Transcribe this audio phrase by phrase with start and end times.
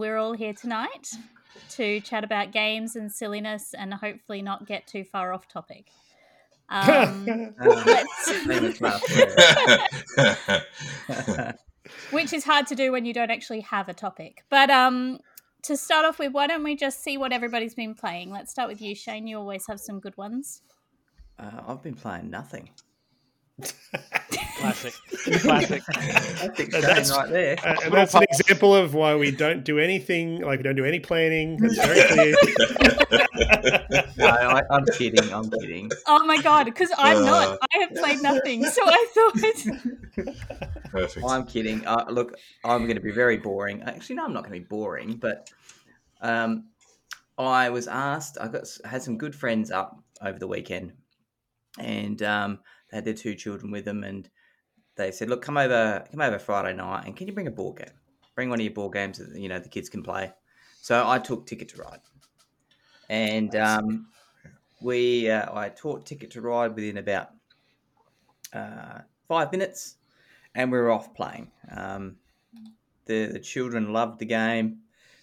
[0.00, 1.12] we're all here tonight
[1.68, 5.86] to chat about games and silliness and hopefully not get too far off topic.
[6.72, 7.26] Um,
[7.58, 9.04] let's- Famous last
[10.16, 11.54] word.
[12.10, 14.44] Which is hard to do when you don't actually have a topic.
[14.48, 15.18] But um,
[15.62, 18.30] to start off with, why don't we just see what everybody's been playing?
[18.30, 19.26] Let's start with you, Shane.
[19.26, 20.62] You always have some good ones.
[21.38, 22.68] Uh, I've been playing nothing.
[24.58, 24.92] Classic.
[25.40, 25.82] Classic.
[25.88, 27.56] That's That's- right there.
[27.64, 30.84] Uh, and that's an example of why we don't do anything, like we don't do
[30.84, 31.56] any planning.
[31.56, 34.06] That's very clear.
[34.18, 35.32] No, I, I'm kidding.
[35.32, 35.90] I'm kidding.
[36.06, 37.20] Oh my god, because I'm Uh.
[37.26, 37.58] not.
[37.74, 40.34] I have played nothing, so I thought.
[40.90, 41.26] Perfect.
[41.26, 41.86] I'm kidding.
[41.86, 42.34] Uh, look,
[42.64, 43.82] I'm going to be very boring.
[43.82, 45.16] Actually, no, I'm not going to be boring.
[45.16, 45.50] But
[46.20, 46.66] um,
[47.38, 48.36] I was asked.
[48.40, 50.92] I got had some good friends up over the weekend,
[51.78, 52.58] and um, they
[52.92, 54.28] had their two children with them, and
[54.96, 57.78] they said, "Look, come over, come over Friday night, and can you bring a board
[57.78, 57.94] game?
[58.34, 60.32] Bring one of your board games that you know the kids can play."
[60.82, 62.00] So I took Ticket to Ride,
[63.08, 64.08] and um,
[64.80, 67.30] we uh, I taught Ticket to Ride within about
[68.52, 69.96] uh, five minutes
[70.54, 71.50] and we were off playing.
[71.74, 72.16] Um,
[73.06, 74.80] the the children loved the game.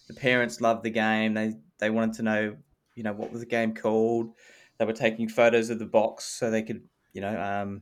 [0.08, 1.34] The parents loved the game.
[1.34, 2.58] They they wanted to know,
[2.96, 4.32] you know, what was the game called.
[4.78, 6.84] They were taking photos of the box so they could,
[7.18, 7.82] you know, um,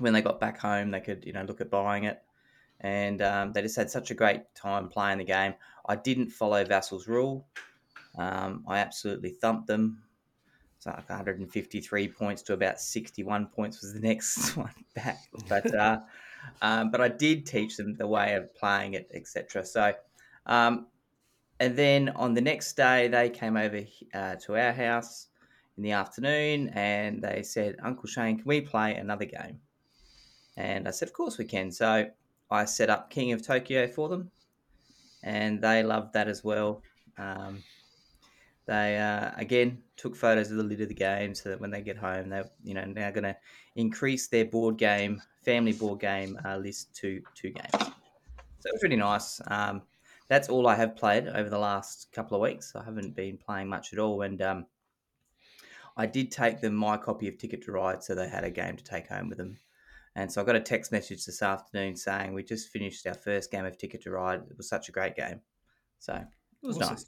[0.00, 2.20] when they got back home, they could, you know, look at buying it.
[2.80, 5.54] And um, they just had such a great time playing the game.
[5.88, 7.46] I didn't follow Vassal's rule.
[8.18, 10.02] Um, I absolutely thumped them.
[10.80, 15.20] So like 153 points to about 61 points was the next one back.
[15.48, 16.00] But uh,
[16.60, 19.64] um, but I did teach them the way of playing it, etc.
[19.64, 19.92] So,
[20.46, 20.88] um,
[21.60, 25.28] and then on the next day, they came over uh, to our house
[25.76, 29.60] in the afternoon, and they said, "Uncle Shane, can we play another game?"
[30.56, 32.10] And I said, "Of course we can." So
[32.50, 34.30] I set up King of Tokyo for them,
[35.22, 36.82] and they loved that as well.
[37.18, 37.62] Um,
[38.66, 41.80] they uh, again took photos of the lid of the game so that when they
[41.80, 43.36] get home, they you know now going to
[43.76, 47.72] increase their board game family board game uh, list to two games.
[47.72, 49.40] So it was really nice.
[49.46, 49.82] Um,
[50.28, 52.74] that's all I have played over the last couple of weeks.
[52.76, 54.66] I haven't been playing much at all, and um,
[56.00, 58.76] I did take them my copy of Ticket to Ride, so they had a game
[58.76, 59.56] to take home with them.
[60.16, 63.50] And so I got a text message this afternoon saying we just finished our first
[63.50, 64.40] game of Ticket to Ride.
[64.50, 65.40] It was such a great game.
[65.98, 66.94] So it was Awesome.
[66.94, 67.06] nice.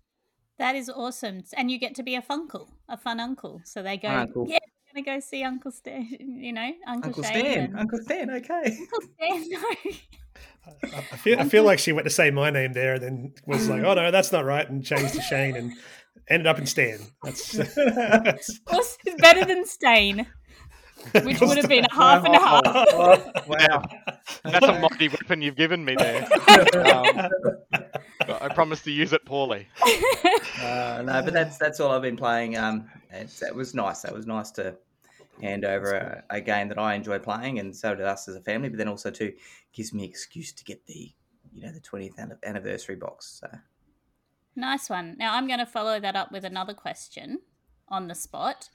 [0.58, 3.62] That is awesome, and you get to be a funkle, a fun uncle.
[3.64, 4.46] So they go, uncle.
[4.46, 4.58] yeah,
[4.94, 6.06] we're gonna go see Uncle Stan.
[6.20, 8.78] You know, Uncle, Uncle Shane Stan, and- Uncle Stan, okay.
[8.78, 9.50] Uncle Stan.
[9.50, 9.92] No.
[10.64, 13.34] I I feel, I feel like she went to say my name there and then
[13.46, 15.72] was like, oh, no, that's not right, and changed to Shane and
[16.28, 16.98] ended up in Stan.
[17.22, 18.58] That's, that's
[19.04, 20.26] it's better than Stain,
[21.22, 23.46] which would have been a half and a half.
[23.48, 23.82] Wow.
[24.44, 26.22] That's a mighty weapon you've given me there.
[26.22, 27.28] Um,
[28.40, 29.66] I promise to use it poorly.
[30.62, 32.56] Uh, no, but that's that's all I've been playing.
[32.56, 34.02] Um, it's, it was nice.
[34.02, 34.76] That was nice to
[35.40, 38.40] hand over a, a game that I enjoy playing, and so did us as a
[38.40, 38.68] family.
[38.68, 39.32] But then also too
[39.72, 41.12] gives me excuse to get the
[41.52, 43.40] you know the twentieth anniversary box.
[43.40, 43.48] So
[44.54, 45.16] Nice one.
[45.18, 47.40] Now I'm going to follow that up with another question
[47.88, 48.68] on the spot.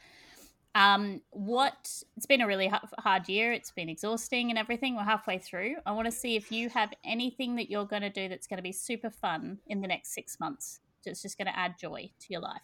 [0.76, 2.04] Um, what?
[2.16, 3.52] It's been a really hard year.
[3.52, 4.96] It's been exhausting and everything.
[4.96, 5.76] We're halfway through.
[5.86, 8.58] I want to see if you have anything that you're going to do that's going
[8.58, 10.80] to be super fun in the next six months.
[11.06, 12.62] It's just going to add joy to your life.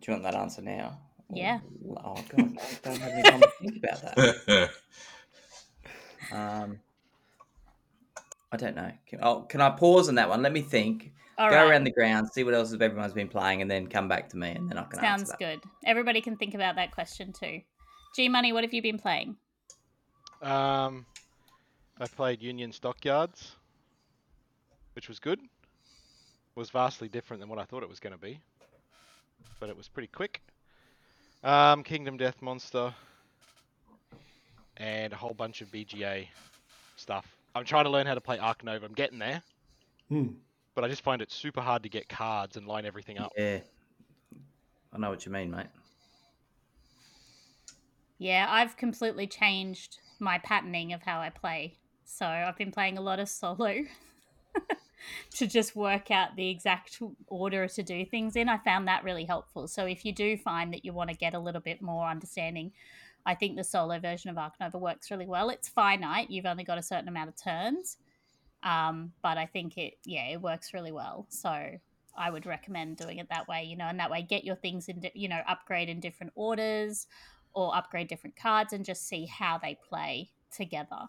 [0.00, 0.98] do you want that answer now?
[1.30, 1.58] Yeah.
[1.96, 4.70] Oh god, no, don't have any time to think about that.
[6.32, 6.80] Um,
[8.52, 8.90] I don't know.
[9.06, 10.42] Can, oh, can I pause on that one?
[10.42, 11.12] Let me think.
[11.38, 11.70] All Go right.
[11.70, 14.52] around the ground, see what else everyone's been playing, and then come back to me,
[14.52, 15.40] and then I can Sounds answer that.
[15.40, 15.70] Sounds good.
[15.84, 17.60] Everybody can think about that question too.
[18.14, 19.36] G Money, what have you been playing?
[20.40, 21.04] Um,
[22.00, 23.56] I played Union Stockyards,
[24.94, 25.40] which was good.
[26.54, 28.40] Was vastly different than what I thought it was going to be,
[29.60, 30.40] but it was pretty quick.
[31.44, 32.94] Um, Kingdom Death Monster,
[34.78, 36.28] and a whole bunch of BGA
[36.96, 37.35] stuff.
[37.56, 38.84] I'm trying to learn how to play Ark Nova.
[38.84, 39.42] I'm getting there,
[40.08, 40.28] Hmm.
[40.74, 43.32] but I just find it super hard to get cards and line everything up.
[43.36, 43.60] Yeah,
[44.92, 45.66] I know what you mean, mate.
[48.18, 51.78] Yeah, I've completely changed my patterning of how I play.
[52.04, 53.74] So I've been playing a lot of solo
[55.32, 58.48] to just work out the exact order to do things in.
[58.48, 59.66] I found that really helpful.
[59.68, 62.72] So if you do find that you want to get a little bit more understanding,
[63.26, 65.50] I think the solo version of Ark Nova works really well.
[65.50, 67.98] It's finite, you've only got a certain amount of turns.
[68.62, 71.26] Um, but I think it, yeah, it works really well.
[71.28, 71.50] So
[72.16, 74.88] I would recommend doing it that way, you know, and that way get your things
[74.88, 77.08] in, you know, upgrade in different orders
[77.52, 81.08] or upgrade different cards and just see how they play together.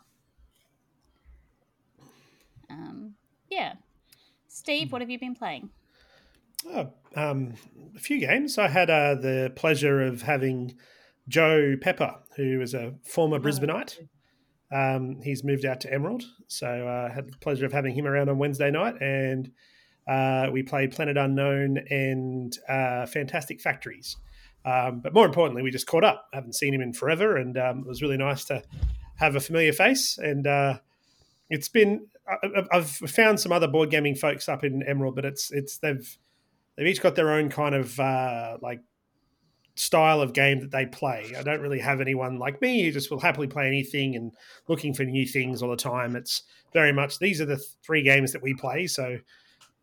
[2.70, 3.14] Um,
[3.50, 3.74] yeah.
[4.48, 5.70] Steve, what have you been playing?
[6.66, 7.54] Oh, um,
[7.96, 8.58] a few games.
[8.58, 10.76] I had uh, the pleasure of having
[11.28, 14.00] Joe Pepper, who is a former Brisbaneite.
[14.72, 18.06] Um, he's moved out to Emerald, so I uh, had the pleasure of having him
[18.06, 19.52] around on Wednesday night, and
[20.08, 24.18] uh, we played Planet Unknown and uh, Fantastic Factories.
[24.66, 26.26] Um, but more importantly, we just caught up.
[26.34, 28.62] I haven't seen him in forever, and um, it was really nice to
[29.16, 30.18] have a familiar face.
[30.18, 30.80] And uh,
[31.50, 32.08] it's been
[32.72, 36.18] I've found some other board gaming folks up in Emerald, but it's it's they've
[36.76, 38.82] they've each got their own kind of uh, like
[39.80, 41.34] style of game that they play.
[41.38, 44.32] I don't really have anyone like me who just will happily play anything and
[44.68, 46.16] looking for new things all the time.
[46.16, 46.44] It's
[46.74, 48.88] very much these are the three games that we play.
[48.88, 49.18] So,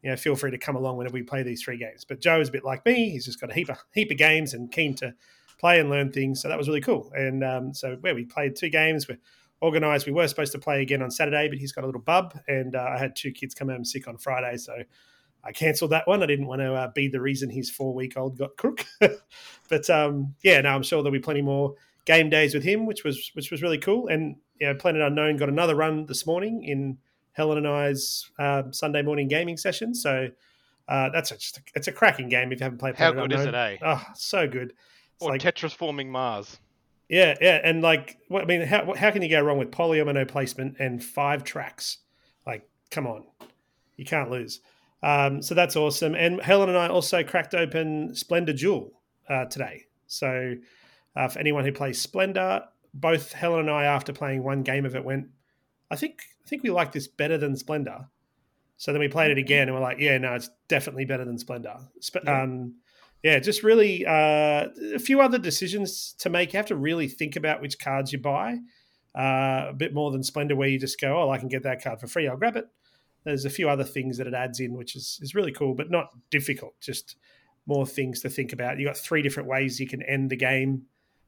[0.02, 2.05] you know, feel free to come along whenever we play these three games.
[2.05, 3.11] But Joe is a bit like me.
[3.11, 5.14] He's just got a heap of heap of games and keen to
[5.58, 6.43] play and learn things.
[6.43, 7.11] So that was really cool.
[7.14, 9.19] And um, so where we played two games, we're
[9.62, 10.06] organised.
[10.06, 12.76] We were supposed to play again on Saturday, but he's got a little bub, and
[12.76, 14.75] uh, I had two kids come home sick on Friday, so
[15.44, 16.23] I cancelled that one.
[16.23, 18.85] I didn't want to uh, be the reason his four week old got crook.
[19.69, 21.75] but um, yeah, no, I'm sure there'll be plenty more
[22.06, 24.08] game days with him, which was which was really cool.
[24.08, 26.99] And you know, Planet Unknown got another run this morning in
[27.32, 29.94] Helen and I's uh, Sunday morning gaming session.
[29.94, 30.29] So
[30.88, 32.94] uh, that's a, just a, it's a cracking game if you haven't played.
[32.96, 33.41] Planet How good Unknown.
[33.41, 33.76] is it, eh?
[33.82, 34.73] Oh, so good.
[35.17, 36.58] It's Or like- Tetris forming Mars.
[37.08, 40.76] yeah, yeah, and like, I mean, how how can you go wrong with polyomino placement
[40.79, 41.99] and five tracks?
[42.46, 43.25] Like, come on,
[43.96, 44.61] you can't lose.
[45.05, 46.15] Um, so that's awesome.
[46.15, 48.91] And Helen and I also cracked open Splendor Duel
[49.29, 49.85] uh, today.
[50.06, 50.55] So
[51.15, 52.65] uh, for anyone who plays Splendor,
[52.95, 55.29] both Helen and I, after playing one game of it, went,
[55.91, 58.06] I think I think we like this better than Splendor.
[58.79, 61.39] So then we played it again, and we're like, yeah, no, it's definitely better than
[61.39, 61.77] Splendor.
[62.01, 62.43] Sp- Yeah.
[62.43, 62.77] Um,
[63.23, 66.53] yeah, just really uh, a few other decisions to make.
[66.53, 68.59] You have to really think about which cards you buy.
[69.15, 71.83] Uh, a bit more than Splendor, where you just go, oh, I can get that
[71.83, 72.67] card for free, I'll grab it.
[73.25, 75.91] There's a few other things that it adds in, which is, is really cool, but
[75.91, 76.75] not difficult.
[76.81, 77.17] Just
[77.67, 78.79] more things to think about.
[78.79, 80.82] You've got three different ways you can end the game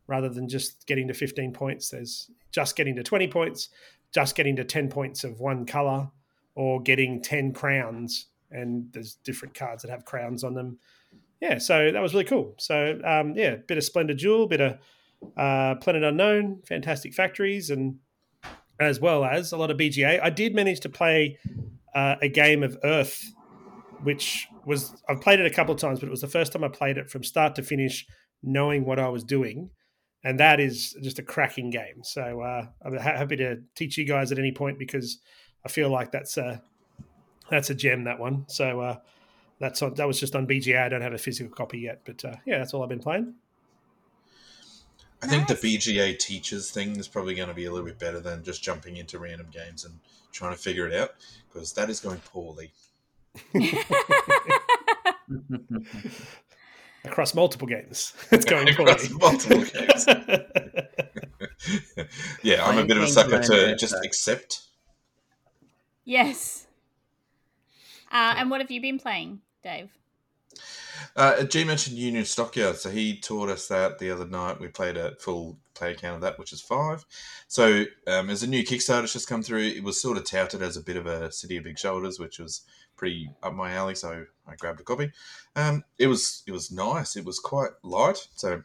[0.06, 1.90] rather than just getting to 15 points.
[1.90, 3.70] There's just getting to 20 points,
[4.12, 6.08] just getting to 10 points of one color,
[6.54, 8.26] or getting 10 crowns.
[8.50, 10.78] And there's different cards that have crowns on them.
[11.40, 12.54] Yeah, so that was really cool.
[12.58, 14.78] So, um, yeah, bit of Splendor Duel, bit of
[15.36, 17.98] uh, Planet Unknown, Fantastic Factories, and
[18.78, 20.20] as well as a lot of BGA.
[20.22, 21.38] I did manage to play
[21.96, 23.32] uh, a game of Earth,
[24.02, 26.62] which was I've played it a couple of times, but it was the first time
[26.62, 28.06] I played it from start to finish,
[28.42, 29.70] knowing what I was doing,
[30.22, 32.02] and that is just a cracking game.
[32.02, 35.18] So uh, I'm happy to teach you guys at any point because
[35.64, 36.62] I feel like that's a
[37.50, 38.44] that's a gem that one.
[38.48, 38.96] So uh,
[39.58, 40.78] that's that was just on BGA.
[40.78, 43.34] I don't have a physical copy yet, but uh, yeah, that's all I've been playing.
[45.22, 48.20] I think the BGA teachers thing is probably going to be a little bit better
[48.20, 49.98] than just jumping into random games and
[50.32, 51.14] trying to figure it out
[51.52, 52.70] because that is going poorly.
[57.04, 59.20] Across multiple games, it's going Across poorly.
[59.20, 60.06] multiple games.
[62.42, 64.62] yeah, I'm a bit of a sucker to just so- accept.
[66.04, 66.66] yes.
[68.10, 69.90] Uh, and what have you been playing, Dave?
[71.14, 74.60] Uh, G mentioned Union Stockyard, so he taught us that the other night.
[74.60, 77.04] We played a full player count of that, which is five.
[77.48, 80.76] So, um, as a new Kickstarter just come through, it was sort of touted as
[80.76, 82.62] a bit of a City of Big Shoulders, which was
[82.96, 83.94] pretty up my alley.
[83.94, 85.12] So I grabbed a copy.
[85.54, 87.16] Um, it was it was nice.
[87.16, 88.28] It was quite light.
[88.34, 88.62] So,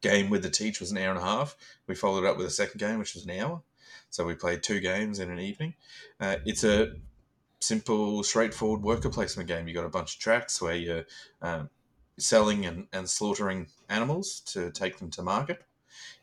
[0.00, 1.56] game with the teach was an hour and a half.
[1.86, 3.62] We followed up with a second game, which was an hour.
[4.10, 5.74] So we played two games in an evening.
[6.20, 6.94] Uh, it's a
[7.60, 9.68] simple, straightforward worker placement game.
[9.68, 11.04] You got a bunch of tracks where you're
[11.42, 11.70] um,
[12.18, 15.62] selling and, and slaughtering animals to take them to market.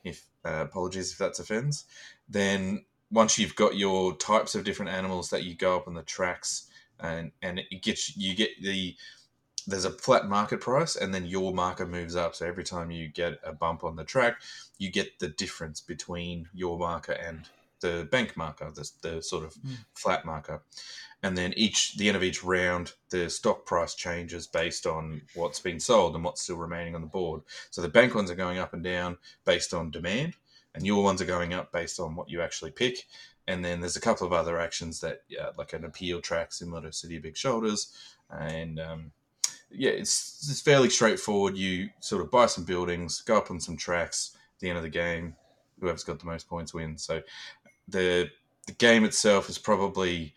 [0.03, 1.85] If uh, apologies if that's offends,
[2.29, 6.03] then once you've got your types of different animals that you go up on the
[6.03, 8.95] tracks, and and it gets you get the
[9.67, 12.35] there's a flat market price, and then your marker moves up.
[12.35, 14.41] So every time you get a bump on the track,
[14.77, 17.49] you get the difference between your marker and
[17.81, 19.77] the bank marker, the, the sort of Mm.
[19.93, 20.61] flat marker
[21.25, 25.59] and then each the end of each round the stock price changes based on what's
[25.59, 27.41] been sold and what's still remaining on the board.
[27.71, 30.35] So the bank ones are going up and down based on demand
[30.75, 33.07] and your ones are going up based on what you actually pick.
[33.47, 36.83] And then there's a couple of other actions that yeah, like an appeal track similar
[36.83, 37.91] to city of big shoulders.
[38.29, 39.11] And um,
[39.71, 41.57] yeah it's, it's fairly straightforward.
[41.57, 44.83] You sort of buy some buildings go up on some tracks at the end of
[44.83, 45.35] the game
[45.79, 47.03] whoever's got the most points wins.
[47.03, 47.23] So
[47.87, 48.29] the
[48.67, 50.35] the game itself is probably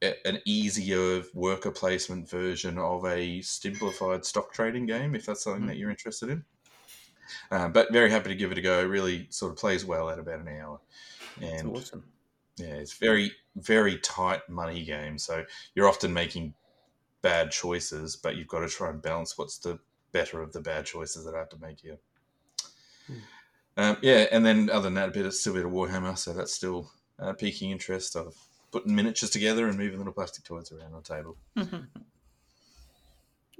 [0.00, 5.68] an easier worker placement version of a simplified stock trading game, if that's something Mm.
[5.68, 6.44] that you're interested in.
[7.50, 8.80] Um, but very happy to give it a go.
[8.80, 10.80] It really sort of plays well at about an hour,
[11.36, 12.12] It's and awesome.
[12.56, 15.18] yeah, it's very very tight money game.
[15.18, 16.54] So you're often making
[17.22, 19.80] bad choices, but you've got to try and balance what's the
[20.12, 21.98] better of the bad choices that I have to make here.
[23.06, 23.18] Hmm.
[23.76, 26.16] Um, yeah, and then other than that, a bit of still a bit of Warhammer,
[26.16, 30.70] so that's still uh, piquing interest of putting miniatures together and moving little plastic toys
[30.72, 31.36] around on the table.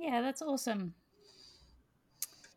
[0.00, 0.94] Yeah, that's awesome.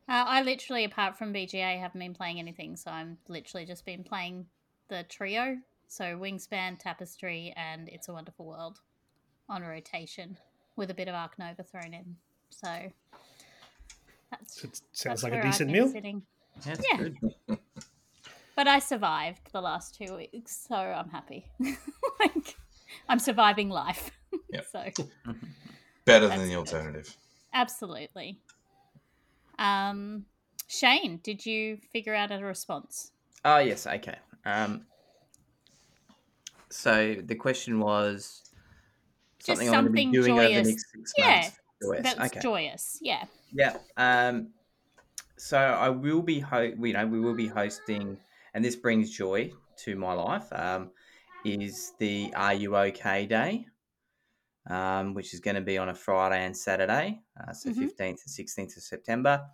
[0.07, 4.03] Uh, I literally, apart from BGA, haven't been playing anything, so I'm literally just been
[4.03, 4.45] playing
[4.89, 5.57] the trio.
[5.87, 8.79] So Wingspan, Tapestry, and It's a Wonderful World
[9.49, 10.37] on rotation
[10.75, 12.15] with a bit of Ark Nova thrown in.
[12.51, 12.67] So
[14.29, 15.87] that's, It sounds that's like a where I've decent meal.
[15.89, 16.21] sitting.
[16.63, 16.97] That's Yeah.
[16.97, 17.17] good.
[18.55, 21.45] But I survived the last two weeks, so I'm happy.
[22.19, 22.55] like,
[23.07, 24.11] I'm surviving life.
[24.51, 24.65] Yep.
[24.71, 24.83] so
[26.05, 26.57] Better than the good.
[26.57, 27.15] alternative.
[27.53, 28.39] Absolutely.
[29.57, 30.25] Um,
[30.67, 33.11] Shane, did you figure out a response?
[33.43, 34.15] Oh yes, okay.
[34.45, 34.85] Um,
[36.69, 38.43] so the question was
[39.39, 40.67] Just something I'm going to be something doing over the joyous.
[40.67, 41.49] next six Yeah, months.
[41.49, 42.03] for the West.
[42.03, 42.39] That's okay.
[42.41, 42.97] joyous.
[43.01, 43.23] Yeah.
[43.53, 43.77] Yeah.
[43.97, 44.47] Um,
[45.37, 48.17] so I will be, ho- you know, we will be hosting,
[48.53, 50.47] and this brings joy to my life.
[50.51, 50.91] Um,
[51.43, 53.65] is the Are You OK Day,
[54.69, 57.77] um, which is going to be on a Friday and Saturday, uh, so Mhm.
[57.79, 59.49] 15th and 16th of September.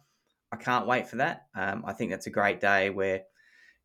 [0.52, 1.48] I can't wait for that.
[1.56, 3.24] Um, I think that's a great day where,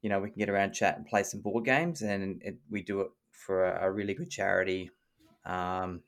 [0.00, 2.83] you know, we can get around, chat, and play some board games, and it, we
[2.83, 4.90] do it for a, a really good charity.
[5.45, 6.02] Um,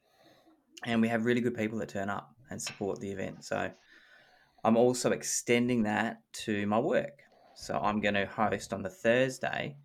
[0.84, 3.44] and we have really good people that turn up and support the event.
[3.44, 3.70] So
[4.62, 7.23] I'm also extending that to my work.
[7.56, 9.76] So I'm going to host on the Thursday.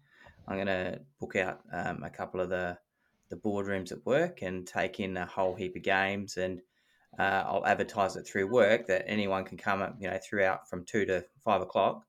[0.47, 2.77] I'm going to book out um, a couple of the
[3.29, 6.61] the boardrooms at work and take in a whole heap of games, and
[7.19, 10.83] uh, I'll advertise it through work that anyone can come up, you know, throughout from
[10.83, 12.03] two to five o'clock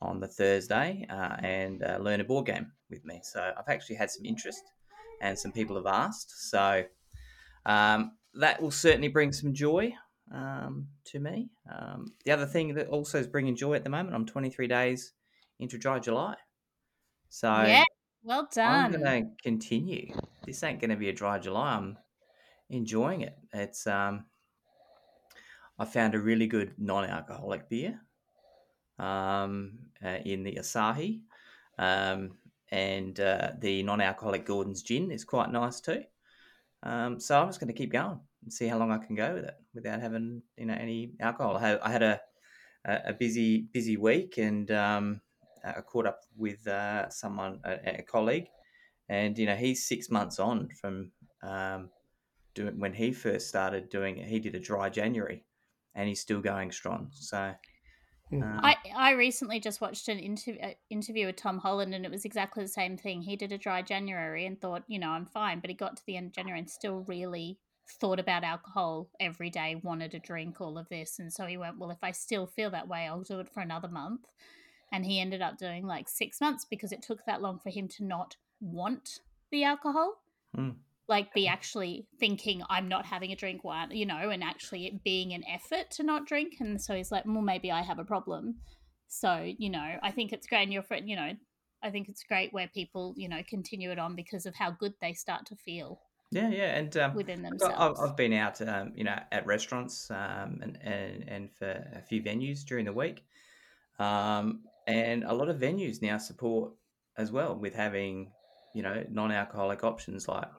[0.00, 3.20] on the Thursday uh, and uh, learn a board game with me.
[3.24, 4.62] So I've actually had some interest,
[5.20, 6.50] and some people have asked.
[6.50, 6.84] So
[7.66, 9.92] um, that will certainly bring some joy
[10.34, 11.48] um, to me.
[11.70, 15.12] Um, the other thing that also is bringing joy at the moment, I'm 23 days
[15.60, 16.34] into dry July.
[17.28, 17.84] So yeah.
[18.22, 18.94] Well done.
[18.94, 20.14] I'm going to continue.
[20.46, 21.74] This ain't going to be a dry July.
[21.74, 21.98] I'm
[22.70, 23.36] enjoying it.
[23.52, 24.24] It's um,
[25.78, 28.00] I found a really good non-alcoholic beer
[28.98, 31.20] um, uh, in the Asahi,
[31.78, 32.30] um,
[32.70, 36.02] and uh, the non-alcoholic Gordon's gin is quite nice too.
[36.82, 39.34] Um, so I'm just going to keep going and see how long I can go
[39.34, 41.56] with it without having you know any alcohol.
[41.56, 42.20] I had, I had a
[42.84, 45.20] a a busy busy week and um,
[45.64, 48.48] I caught up with uh, someone a, a colleague,
[49.08, 51.10] and you know he's six months on from
[51.42, 51.90] um,
[52.54, 54.28] doing when he first started doing it.
[54.28, 55.44] He did a dry January,
[55.94, 57.10] and he's still going strong.
[57.12, 57.54] So.
[58.30, 58.42] Hmm.
[58.42, 62.10] um, I, I recently just watched an interview uh, interview with Tom Holland, and it
[62.10, 63.22] was exactly the same thing.
[63.22, 66.02] He did a dry January and thought, you know, I'm fine, but he got to
[66.06, 70.60] the end of January and still really thought about alcohol every day, wanted to drink
[70.60, 73.22] all of this, and so he went, well, if I still feel that way, I'll
[73.22, 74.22] do it for another month.
[74.92, 77.88] And he ended up doing like six months because it took that long for him
[77.88, 79.18] to not want
[79.50, 80.14] the alcohol.
[80.54, 80.70] Hmm.
[81.08, 85.04] Like be actually thinking I'm not having a drink one, you know, and actually it
[85.04, 86.54] being an effort to not drink.
[86.60, 88.56] And so he's like, well, maybe I have a problem.
[89.08, 90.62] So, you know, I think it's great.
[90.62, 91.32] And your friend, you know,
[91.82, 94.94] I think it's great where people, you know, continue it on because of how good
[95.02, 96.00] they start to feel
[96.34, 98.00] Yeah, yeah, and um, within I've, themselves.
[98.00, 102.22] I've been out, um, you know, at restaurants um, and, and and for a few
[102.22, 103.24] venues during the week,
[104.00, 106.72] um, and a lot of venues now support
[107.16, 108.32] as well with having,
[108.74, 110.50] you know, non-alcoholic options like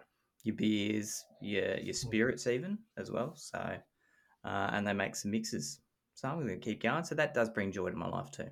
[0.44, 3.34] your beers, your your spirits, even as well.
[3.36, 3.60] So,
[4.46, 5.82] uh, and they make some mixes.
[6.14, 7.04] So I'm going to keep going.
[7.04, 8.48] So that does bring joy to my life too.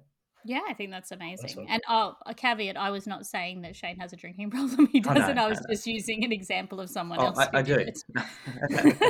[0.46, 1.52] Yeah, I think that's amazing.
[1.52, 1.66] Awesome.
[1.70, 4.88] And oh, a caveat: I was not saying that Shane has a drinking problem.
[4.88, 5.38] He Oh, doesn't.
[5.38, 5.66] I no, was no.
[5.74, 7.38] just using an example of someone Oh, else.
[7.40, 7.76] I, who I do.
[7.78, 7.98] did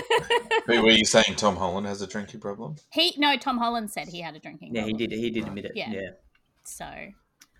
[0.68, 2.75] Wait, were you saying Tom Holland has a drinking problem?
[2.92, 4.75] he no, Tom Holland said he had a drinking.
[4.75, 5.12] yeah, he did.
[5.12, 5.72] He did admit it.
[5.75, 5.92] Yeah.
[5.92, 6.10] yeah.
[6.63, 6.86] So,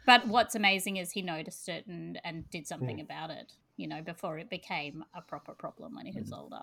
[0.06, 3.04] but what's amazing is he noticed it and and did something Hmm.
[3.06, 3.54] about it.
[3.78, 6.36] You know, before it became a proper problem when he was Hmm.
[6.36, 6.60] older.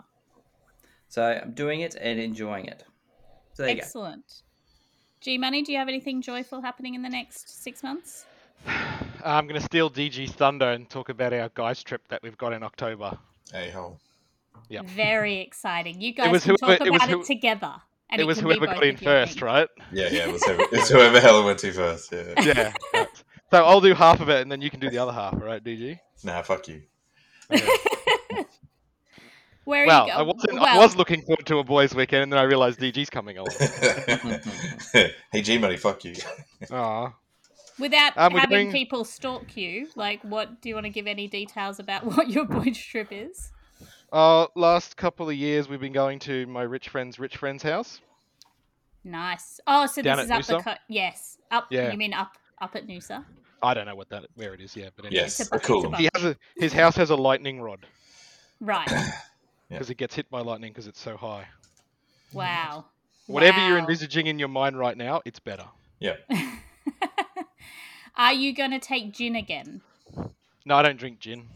[1.09, 2.85] So I'm doing it and enjoying it.
[3.55, 3.87] So there you go.
[5.21, 5.35] Excellent.
[5.35, 8.25] G Money, do you have anything joyful happening in the next six months?
[9.25, 12.53] I'm going to steal DG's thunder and talk about our guys trip that we've got
[12.53, 13.19] in October.
[13.55, 13.99] A hole.
[14.69, 14.87] Yep.
[14.87, 16.01] Very exciting.
[16.01, 17.75] You guys can whoever- talk about it, who- together.
[18.13, 19.45] And it was can whoever both got in first, thing.
[19.45, 19.69] right?
[19.93, 20.27] Yeah, yeah.
[20.27, 22.13] It was whoever, it's whoever hell went to first.
[22.13, 22.35] Yeah.
[22.45, 22.73] Yeah.
[22.93, 23.09] right.
[23.53, 25.41] So I'll do half of it, and then you can do the other half, all
[25.41, 25.99] right, DG?
[26.25, 26.83] Nah, fuck you.
[29.65, 30.59] Where are Well, you I wasn't.
[30.59, 33.55] I was looking forward to a boys' weekend, and then I realised DG's coming along.
[34.93, 36.15] hey, G Money, fuck you.
[36.71, 37.13] Aw.
[37.79, 41.29] without Um, having doing- people stalk you, like, what do you want to give any
[41.29, 43.53] details about what your boys trip is?
[44.13, 48.01] Uh, last couple of years, we've been going to my rich friend's rich friend's house.
[49.05, 49.61] Nice.
[49.67, 50.65] Oh, so Down this is at up the Noosa?
[50.65, 51.67] co- yes, up.
[51.71, 51.91] Yeah.
[51.93, 53.25] You mean up up at Noosa?
[53.63, 55.23] I don't know what that where it is yet, but anyway.
[55.23, 55.85] Yes, It's a bu- cool.
[55.85, 57.87] it's a He has a his house has a lightning rod
[58.61, 58.91] Right.
[59.71, 59.79] Yeah.
[59.79, 61.47] because it gets hit by lightning because it's so high.
[62.33, 62.87] Wow.
[63.27, 65.67] Whatever you're envisaging in your mind right now, it's better.
[66.01, 66.17] Yeah.
[68.17, 69.81] Are you going to take gin again?
[70.67, 71.47] No, I don't drink gin.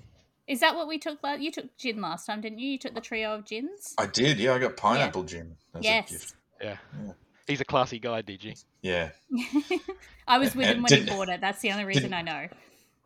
[0.47, 1.23] Is that what we took?
[1.23, 2.71] La- you took gin last time, didn't you?
[2.71, 3.95] You took the trio of gins.
[3.99, 4.55] I did, yeah.
[4.55, 5.57] I got pineapple gin.
[5.75, 6.11] as a yes.
[6.11, 6.35] gift.
[6.61, 6.77] Yeah.
[7.05, 7.13] Yeah.
[7.47, 8.63] He's a classy guy, DG.
[8.83, 9.11] Yeah.
[10.29, 11.41] I was with And him when he bought it.
[11.41, 12.47] That's the only reason I know.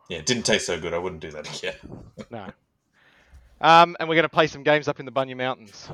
[0.09, 0.93] Yeah, it didn't taste so good.
[0.93, 1.75] I wouldn't do that again.
[2.29, 2.47] No.
[3.61, 5.89] Um, and we're going to play some games up in the Bunya Mountains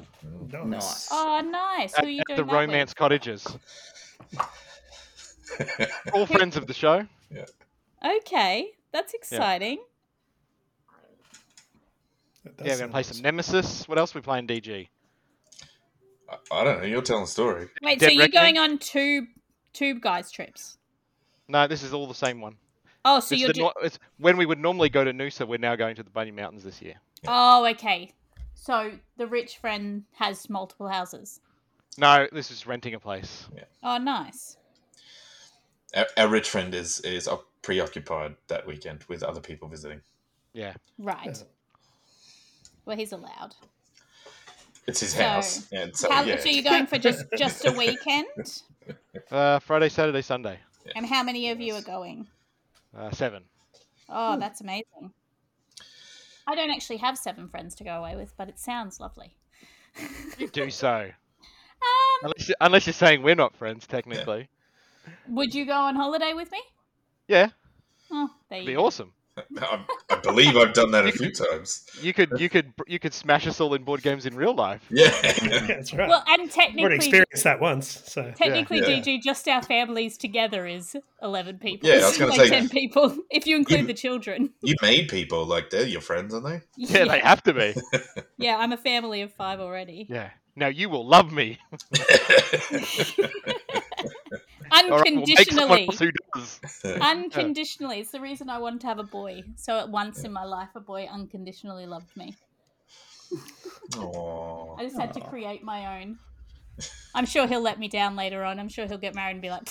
[0.52, 0.66] Nice.
[0.66, 1.10] Nice.
[1.12, 1.94] Oh, nice.
[1.96, 3.48] at, Who are you at doing the that Romance Cottages.
[6.14, 7.08] All friends of the show.
[7.32, 7.52] with?
[8.06, 9.80] Okay, that's exciting.
[12.44, 13.88] That Yeah, we're going to play some Nemesis.
[13.88, 14.88] What else are we playing, DG?
[16.30, 16.86] I, I don't know.
[16.86, 17.68] You're telling the story.
[17.82, 18.56] Wait, Dead so you're Reckoning?
[18.56, 19.28] going on two
[19.74, 20.78] two guys trips?
[21.48, 22.56] No, this is all the same one.
[23.08, 25.60] Oh, so It's you're the do- it's, when we would normally go to Noosa, we're
[25.60, 26.96] now going to the Bunya Mountains this year.
[27.28, 28.12] Oh, okay.
[28.56, 31.40] So the rich friend has multiple houses.
[32.00, 33.48] No, this is renting a place.
[33.84, 34.58] Oh, nice.
[35.96, 37.30] Our, our rich friend is is
[37.62, 40.02] preoccupied that weekend with other people visiting.
[40.54, 40.74] Yeah.
[40.98, 41.26] Right.
[41.28, 41.44] Yeah.
[42.86, 43.56] Well, he's allowed.
[44.88, 46.38] It's his So, house, and so How, yeah.
[46.38, 48.28] So you're going for just just a weekend?
[49.32, 50.60] Uh, Friday, Saturday, Sunday.
[50.96, 52.28] And how many of you are going?
[52.98, 53.44] Uh, seven.
[54.10, 55.12] Oh, that's amazing.
[56.48, 59.36] I don't actually have seven friends to go away with, but it sounds lovely.
[60.38, 61.10] You do so.
[61.82, 64.48] Um, Unless, you- unless you're saying we're not friends, technically.
[65.28, 66.60] would you go on holiday with me?
[67.28, 67.50] Yeah,
[68.10, 68.86] Oh, there it'd you be go.
[68.86, 69.14] awesome.
[69.38, 71.86] I, I believe I've done that a few times.
[72.02, 74.82] You could, you could, you could smash us all in board games in real life.
[74.90, 75.12] Yeah.
[75.44, 76.08] Yeah, that's right.
[76.08, 79.02] Well, and I've already technically, experienced that once, so technically, Yeah.
[79.02, 81.90] DG, just our families together is eleven people.
[81.90, 84.52] Yeah, I was gonna say- ten people if you include You- the children.
[84.62, 86.62] you made people like they're your friends, aren't they?
[86.78, 87.76] Yeah, they have to be.
[88.38, 90.08] Yeah, I'm a family of five already.
[90.10, 90.30] Yeah.
[90.56, 91.60] Now you will love me.
[94.76, 95.90] All right, we'll Unconditionally.
[95.98, 96.60] who does.
[96.84, 98.00] Unconditionally.
[98.00, 99.44] It's the reason I wanted to have a boy.
[99.56, 102.36] So at once in my life, a boy unconditionally loved me.
[103.98, 104.76] Aw.
[104.78, 106.20] I just had to create my own.
[107.14, 108.60] I'm sure he'll let me down later on.
[108.60, 109.68] I'm sure he'll get married and be like,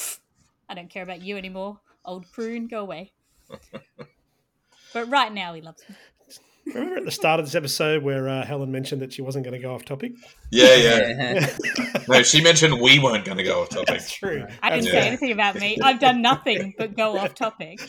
[0.69, 1.79] I don't care about you anymore.
[2.05, 3.13] Old prune, go away.
[4.93, 5.95] but right now, he loves me.
[6.67, 9.53] Remember at the start of this episode where uh, Helen mentioned that she wasn't going
[9.55, 10.13] to go off topic.
[10.51, 11.57] Yeah, yeah.
[12.09, 13.87] No, she mentioned we weren't going to go off topic.
[13.89, 14.45] That's true.
[14.63, 14.93] I didn't Yeah.
[15.01, 15.79] say anything about me.
[15.83, 17.81] I've done nothing but go off topic.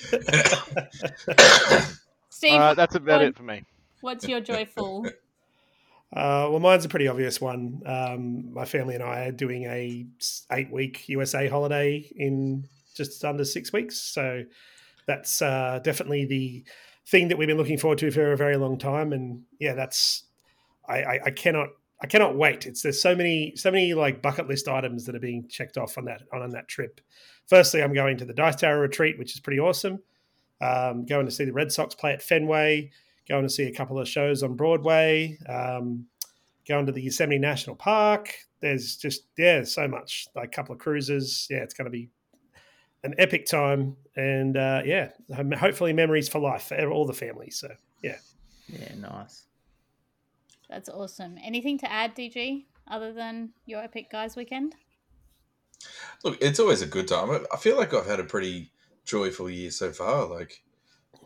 [2.29, 3.27] Steve, All right, that's about on.
[3.27, 3.63] it for me.
[4.01, 5.05] what's your joyful?
[6.13, 7.81] Uh, well, mine's a pretty obvious one.
[7.85, 10.05] Um, my family and I are doing a
[10.51, 14.43] eight week USA holiday in just under six weeks, so
[15.07, 16.63] that's uh, definitely the
[17.07, 19.13] thing that we've been looking forward to for a very long time.
[19.13, 20.23] And yeah, that's
[20.87, 21.69] I, I, I cannot
[22.01, 22.65] I cannot wait.
[22.65, 25.97] It's there's so many so many like bucket list items that are being checked off
[25.97, 27.01] on that on that trip.
[27.47, 29.99] Firstly, I'm going to the Dice Tower retreat, which is pretty awesome.
[30.61, 32.91] Um, going to see the Red Sox play at Fenway
[33.27, 36.05] going to see a couple of shows on Broadway, um,
[36.67, 38.33] going to the Yosemite National Park.
[38.61, 40.27] There's just yeah, so much.
[40.35, 41.47] Like a couple of cruises.
[41.49, 42.09] Yeah, it's going to be
[43.05, 45.09] an epic time, and uh, yeah,
[45.57, 47.49] hopefully memories for life for all the family.
[47.51, 47.69] So
[48.03, 48.17] yeah,
[48.67, 49.43] Yeah, nice.
[50.69, 51.37] That's awesome.
[51.43, 54.75] Anything to add, DG, other than your epic guys weekend?
[56.23, 57.29] Look, it's always a good time.
[57.31, 58.71] I- I feel like I've had a pretty
[59.03, 60.25] joyful year so far.
[60.25, 60.63] Like,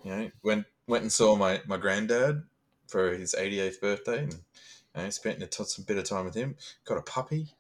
[0.03, 2.43] you know, went went and saw my my granddad
[2.87, 6.35] for his 88th birthday, and you know, spent a t- some bit of time with
[6.35, 6.55] him.
[6.85, 7.53] Got a puppy.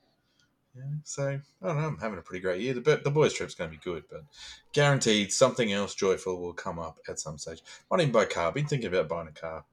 [0.79, 1.27] Yeah, so
[1.61, 1.87] I don't know.
[1.87, 2.73] I'm having a pretty great year.
[2.73, 4.23] The the boys' trip's going to be good, but
[4.71, 7.61] guaranteed something else joyful will come up at some stage.
[7.91, 8.51] Might even buy a car.
[8.53, 9.65] Been thinking about buying a car.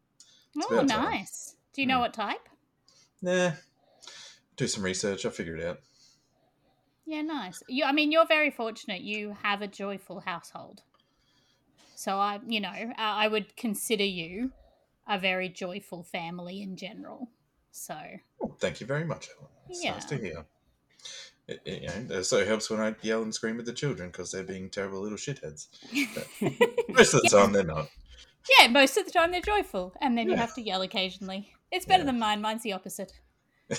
[0.57, 1.13] It's Oh, about time.
[1.13, 1.55] nice.
[1.73, 2.01] Do you know Hmm.
[2.01, 2.49] what type?
[3.23, 3.53] Nah,
[4.57, 5.25] do some research.
[5.25, 5.79] I'll figure it out.
[7.05, 7.63] Yeah, nice.
[7.69, 9.03] You, I mean, you're very fortunate.
[9.03, 10.83] You have a joyful household.
[11.95, 14.53] So I, you know, I I would consider you
[15.07, 17.31] a very joyful family in general.
[17.71, 17.97] So
[18.43, 19.51] Oh, thank you very much, Ellen.
[19.69, 20.21] It's nice to Yeah.
[20.21, 20.47] hear.
[21.49, 24.11] It, it, you know, it so helps when I yell and scream at the children
[24.11, 25.69] because they're being terrible little shitheads.
[26.89, 27.89] Most of the time, they're not.
[28.61, 31.53] Yeah, most of the time they're joyful, and then you have to yell occasionally.
[31.73, 32.07] It's better Yeah.
[32.13, 32.41] than mine.
[32.41, 33.13] Mine's the opposite.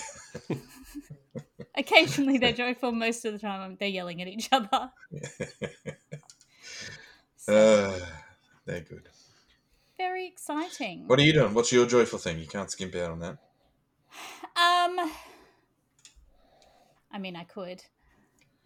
[1.77, 2.91] occasionally they're joyful.
[2.91, 4.91] Most of the time they're yelling at each other.
[7.37, 8.05] So, Uh,
[8.65, 9.07] they're good.
[9.97, 11.07] very exciting.
[11.07, 11.53] What are you doing?
[11.53, 12.39] What's your joyful thing?
[12.39, 13.37] You can't skimp out on that.
[14.57, 15.11] Um,
[17.17, 17.83] I mean, I could.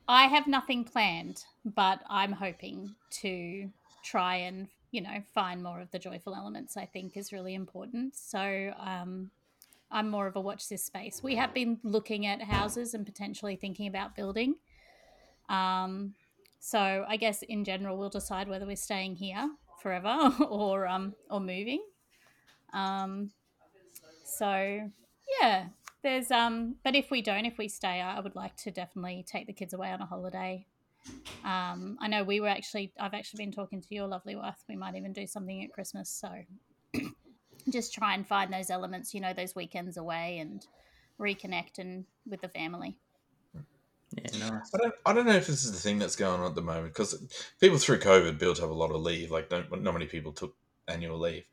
[0.10, 3.70] I have nothing planned, but I'm hoping to
[4.04, 6.76] try and you know find more of the joyful elements.
[6.76, 8.18] I think is really important.
[8.18, 9.32] So, um,
[9.90, 11.24] I'm more of a watch this space.
[11.24, 14.56] We have been looking at houses and potentially thinking about building.
[15.48, 16.14] Um,
[16.60, 19.50] so I guess in general we'll decide whether we're staying here
[19.82, 21.84] forever or um or moving.
[22.74, 23.32] Um,
[24.26, 24.90] so
[25.40, 25.68] yeah,
[26.04, 29.26] there's um, but if we don't, if we stay, I I would like to definitely
[29.28, 30.66] take the kids away on a holiday.
[31.44, 34.64] Um, I know we were actually, I've actually been talking to your lovely wife.
[34.70, 36.10] We might even do something at Christmas.
[36.10, 36.30] So
[37.70, 40.66] just try and find those elements, you know, those weekends away and
[41.20, 42.98] reconnect and with the family.
[44.14, 44.72] Yeah, nice.
[44.76, 46.62] I don't, I don't know if this is the thing that's going on at the
[46.62, 47.16] moment because
[47.60, 49.32] people through COVID built up a lot of leave.
[49.32, 50.54] Like, don't, not many people took
[50.88, 51.44] annual leave.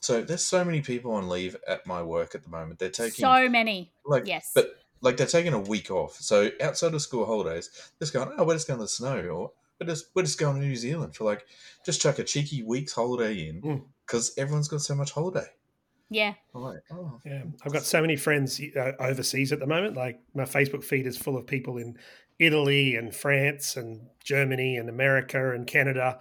[0.00, 2.78] So there's so many people on leave at my work at the moment.
[2.78, 3.92] They're taking So many.
[4.06, 4.52] like, yes.
[4.54, 4.70] but
[5.00, 6.14] like they're taking a week off.
[6.16, 9.18] So outside of school holidays, they're just going, oh, we're just going to the snow,
[9.28, 11.46] or we're just we're just going to New Zealand for like
[11.84, 13.82] just chuck a cheeky week's holiday in Mm.
[14.06, 15.46] because everyone's got so much holiday.
[16.10, 16.34] Yeah.
[16.54, 19.94] I'm like, oh, Yeah, I've got so many friends uh, overseas at the moment.
[19.96, 21.98] Like my Facebook feed is full of people in
[22.38, 26.18] Italy and France and Germany and America and Canada.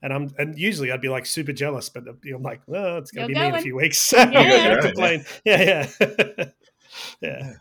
[0.00, 3.26] And I'm and usually I'd be like super jealous, but I'm like, oh, it's gonna
[3.26, 4.12] You're be me in a few weeks.
[4.16, 4.22] Yeah.
[4.24, 4.80] I'm gonna Yeah.
[4.80, 5.24] complain.
[5.44, 6.44] Yeah, yeah,
[7.20, 7.52] yeah.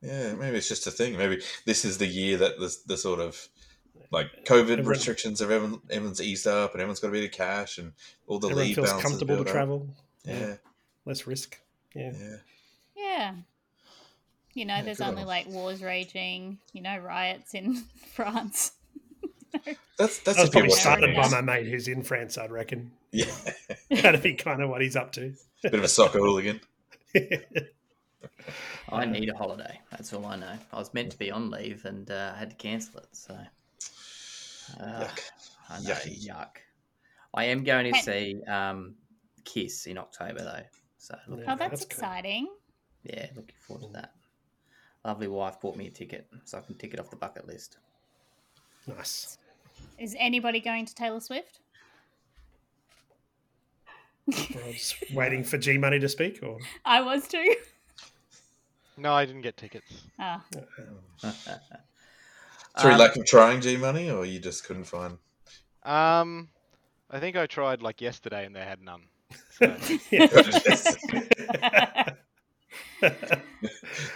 [0.00, 1.16] yeah, maybe it's just a thing.
[1.16, 3.48] Maybe this is the year that the the sort of
[4.10, 7.32] like COVID Everyone- restrictions of everyone, everyone's eased up and everyone's got a bit of
[7.32, 7.92] cash and
[8.26, 9.88] all the Everyone leave feels comfortable to travel.
[10.24, 10.54] Yeah,
[11.04, 11.58] less risk.
[11.94, 12.36] Yeah, yeah.
[12.96, 13.34] Yeah.
[14.54, 18.72] You know, Yeah, there's good on only like wars raging, you know, riots in France.
[19.98, 22.36] That's that's that was probably started by my mate who's in France.
[22.38, 23.26] I'd reckon Yeah,
[23.90, 25.34] that'd be kind of what he's up to.
[25.62, 26.60] bit of a soccer hooligan.
[28.90, 29.80] I need a holiday.
[29.90, 30.52] That's all I know.
[30.72, 33.08] I was meant to be on leave and uh, I had to cancel it.
[33.12, 33.34] So,
[34.80, 35.20] uh, Yuck.
[35.70, 36.26] I know, Yucky.
[36.26, 36.48] yuck.
[37.34, 38.94] I am going to see um,
[39.44, 40.62] Kiss in October though.
[40.98, 41.86] So, Oh, that's, that's cool.
[41.90, 42.48] exciting.
[43.04, 44.12] yeah, looking forward to that.
[45.04, 47.78] Lovely wife bought me a ticket, so I can tick it off the bucket list.
[48.86, 49.37] nice.
[49.98, 51.60] Is anybody going to Taylor Swift?
[54.26, 57.54] We're all just waiting for G Money to speak, or I was too.
[58.96, 59.90] No, I didn't get tickets.
[60.18, 60.44] Ah,
[62.78, 65.18] Through Um, lack of trying G money, or you just couldn't find.
[65.84, 66.48] Um,
[67.10, 69.02] I think I tried like yesterday and they had none.
[69.58, 69.74] So,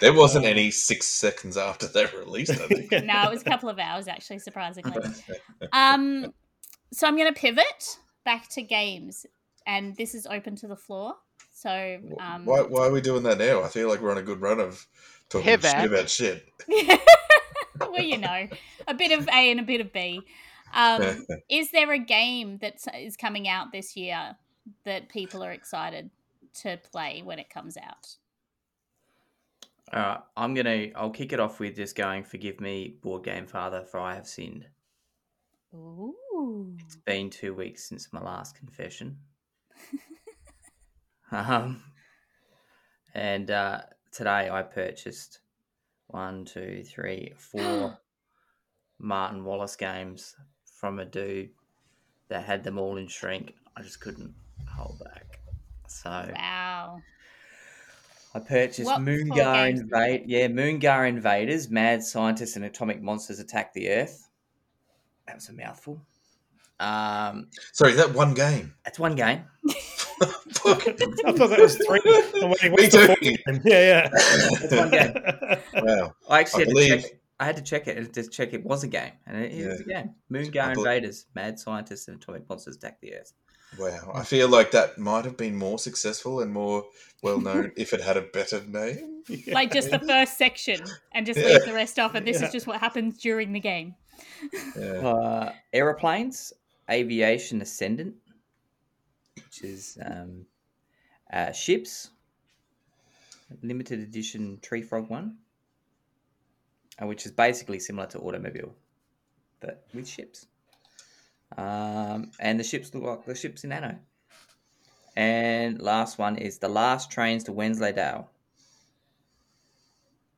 [0.00, 2.52] There wasn't any six seconds after they were released.
[2.52, 2.90] I think.
[2.90, 5.00] no, it was a couple of hours actually, surprisingly.
[5.72, 6.32] Um,
[6.92, 9.24] so I'm going to pivot back to games,
[9.66, 11.14] and this is open to the floor.
[11.54, 13.62] So, um, why, why are we doing that now?
[13.62, 14.84] I feel like we're on a good run of
[15.28, 15.70] talking Pivot.
[15.70, 16.48] shit about shit.
[17.80, 18.48] well, you know,
[18.88, 20.20] a bit of A and a bit of B.
[20.74, 24.36] Um, is there a game that is coming out this year
[24.84, 26.10] that people are excited
[26.62, 28.16] to play when it comes out?
[29.92, 30.88] All right, I'm gonna.
[30.94, 32.24] I'll kick it off with just going.
[32.24, 34.66] Forgive me, board game father, for I have sinned.
[35.74, 36.76] Ooh.
[36.78, 39.18] It's been two weeks since my last confession.
[41.32, 41.82] um,
[43.14, 45.40] and uh, today I purchased
[46.08, 47.98] one, two, three, four
[48.98, 51.50] Martin Wallace games from a dude
[52.28, 53.54] that had them all in shrink.
[53.76, 54.34] I just couldn't
[54.68, 55.40] hold back.
[55.88, 57.00] So Wow.
[58.34, 60.22] I purchased What four Moongha games Invade.
[60.26, 64.28] Yeah, Moongha Invaders, Mad Scientists and Atomic Monsters Attack the Earth.
[65.26, 66.00] That was a mouthful.
[66.80, 68.74] Um, Sorry, is that one game.
[68.84, 69.42] that's one game.
[69.68, 72.00] I thought that was three.
[72.42, 73.06] I'm waiting, Me too.
[73.06, 73.36] fourth game?
[73.64, 75.14] Yeah, That's one game.
[75.84, 76.14] Wow.
[76.28, 77.18] I actually I had to check.
[77.40, 79.80] I had to check it and to check it was a game, and it is
[79.80, 80.14] a game.
[80.30, 83.32] Moongha I Invaders, Mad Scientists and Atomic Monsters Attack the Earth.
[83.78, 84.12] Wow.
[84.14, 86.84] I feel like that might have been more successful and more
[87.22, 89.22] well known if it had a better name.
[89.48, 90.80] Like just the first section
[91.12, 91.46] and just Yeah.
[91.46, 92.46] leave the rest off, and this Yeah.
[92.46, 93.94] is just what happens during the game.
[94.76, 95.08] Yeah.
[95.08, 96.52] Uh, aeroplanes,
[96.90, 98.14] Aviation Ascendant,
[99.36, 100.44] which is um,
[101.32, 102.10] uh, ships,
[103.62, 105.38] limited edition Tree Frog one,
[107.00, 108.74] uh, which is basically similar to Automobile,
[109.60, 110.46] but with ships.
[111.56, 113.98] Um, and the ships look like the ships in Anno.
[115.16, 118.30] And last one is the last trains to Wensleydale.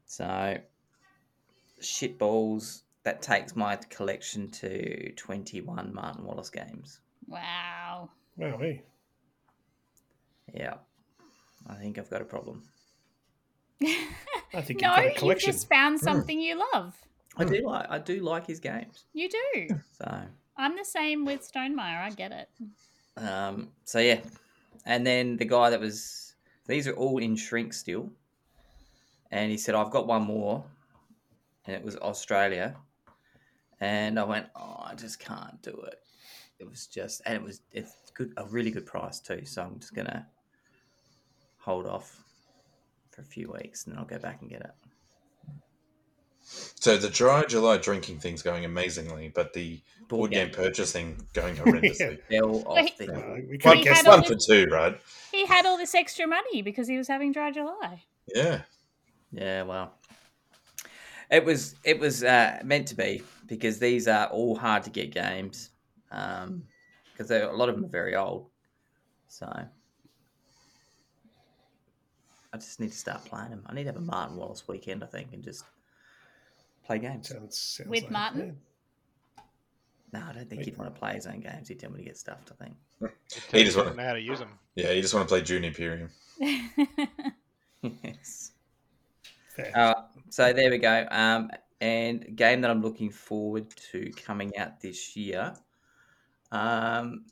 [0.07, 0.59] So,
[1.81, 2.83] shitballs.
[3.05, 7.01] That takes my collection to 21 Martin Wallace games.
[7.29, 8.09] Wow.
[8.39, 8.83] Wow, hey.
[10.55, 10.77] Yeah.
[11.67, 12.63] I think I've got a problem.
[13.83, 15.53] I think no, you've got a you collection.
[15.53, 16.95] just found something you love.
[17.37, 19.05] I do like I do like his games.
[19.13, 19.81] You do.
[19.93, 20.23] So
[20.57, 22.03] I'm the same with Stonemaier.
[22.03, 22.49] I get it.
[23.17, 24.21] um so yeah.
[24.87, 26.35] And then the guy that was
[26.67, 28.11] these are all in shrink still.
[29.31, 30.65] And he said, I've got one more.
[31.67, 32.77] And it was Australia.
[33.81, 36.01] And I went, Oh, I just can't do it.
[36.59, 39.45] It was just and it was it's good a really good price too.
[39.45, 40.27] So I'm just gonna
[41.59, 42.23] hold off
[43.11, 44.71] for a few weeks and then I'll go back and get it.
[46.45, 52.21] So the dry July drinking thing's going amazingly, but the board game purchasing going horrendously.
[52.31, 52.99] Fell off Wait.
[52.99, 54.29] the Uh, we can't had guess One that.
[54.29, 55.01] for two, right?
[55.33, 58.05] He had all this extra money because he was having dry July.
[58.35, 58.63] Yeah.
[59.33, 59.95] Yeah, well,
[61.31, 65.13] it was it was uh, meant to be because these are all hard to get
[65.13, 65.71] games
[66.09, 68.51] because a lot of them are very old.
[69.29, 69.47] So
[72.53, 73.63] I just need to start playing them.
[73.67, 75.65] I need to have a Martin Wallace weekend, I think, and just
[76.85, 77.29] play games.
[77.29, 78.59] Sounds, sounds With like- Martin?
[80.13, 81.67] No, I don't think he'd want to play his own games.
[81.67, 82.53] He'd tell me to get stuffed.
[82.53, 82.77] I think.
[83.51, 84.51] He just doesn't want know how to use them.
[84.77, 86.09] yeah, he just want to play Dune Imperium.
[87.83, 88.53] yes.
[89.49, 89.73] Fair.
[89.75, 89.95] Uh,
[90.31, 91.07] so there we go.
[91.11, 95.53] Um, and game that I'm looking forward to coming out this year.
[96.53, 97.25] Um,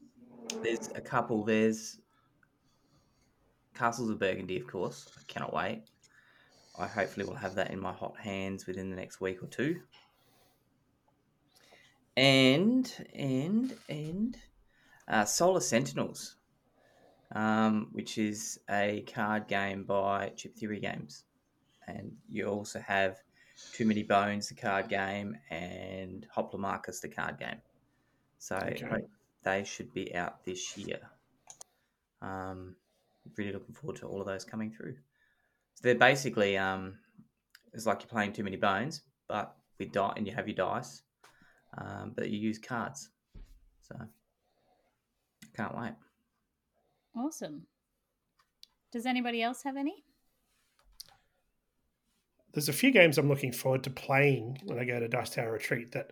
[0.62, 1.44] there's a couple.
[1.44, 1.98] There's
[3.74, 5.08] Castles of Burgundy, of course.
[5.16, 5.84] I cannot wait.
[6.78, 9.82] I hopefully will have that in my hot hands within the next week or two.
[12.16, 14.36] And and and
[15.08, 16.36] uh, Solar Sentinels,
[17.34, 21.24] um, which is a card game by Chip Theory Games
[21.86, 23.18] and you also have
[23.72, 27.60] Too Many Bones, the card game, and Hoplomachus, the card game.
[28.38, 29.02] So Okay.
[29.44, 31.00] they should be out this year.
[32.20, 32.76] Um,
[33.36, 34.96] really looking forward to all of those coming through.
[35.82, 36.94] So they're basically um,
[37.72, 41.02] it's like you're playing Too Many Bones, but with die, and you have your dice,
[41.76, 43.10] um, but you use cards.
[43.80, 43.96] So
[45.56, 45.94] can't wait.
[47.16, 47.66] awesome.
[48.92, 50.04] Does anybody else have any?
[52.52, 55.52] there's a few games I'm looking forward to playing when I go to Dice Tower
[55.52, 56.10] Retreat that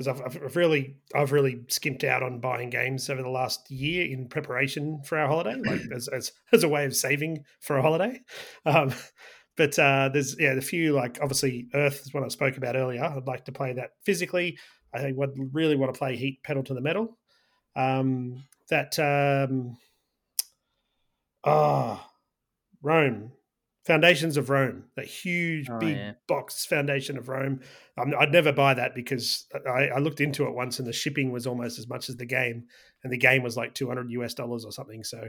[0.00, 4.06] because I've, I've really I've really skimped out on buying games over the last year
[4.06, 7.82] in preparation for our holiday, like as as, as a way of saving for a
[7.82, 8.18] holiday.
[8.64, 8.94] Um,
[9.58, 13.04] but uh, there's yeah the few like obviously Earth is one I spoke about earlier.
[13.04, 14.58] I'd like to play that physically.
[14.94, 17.18] I would really want to play Heat Pedal to the Metal.
[17.76, 19.76] Um, that um,
[21.44, 22.10] ah
[22.82, 23.32] Rome
[23.90, 26.12] Foundations of Rome, that huge Oh, big yeah.
[26.28, 27.60] box Foundation of Rome.
[27.98, 31.32] Um, I'd never buy that because I, I looked into it once and the shipping
[31.32, 32.66] was almost as much as the game,
[33.02, 35.02] and the game was like 200 US dollars or something.
[35.02, 35.28] So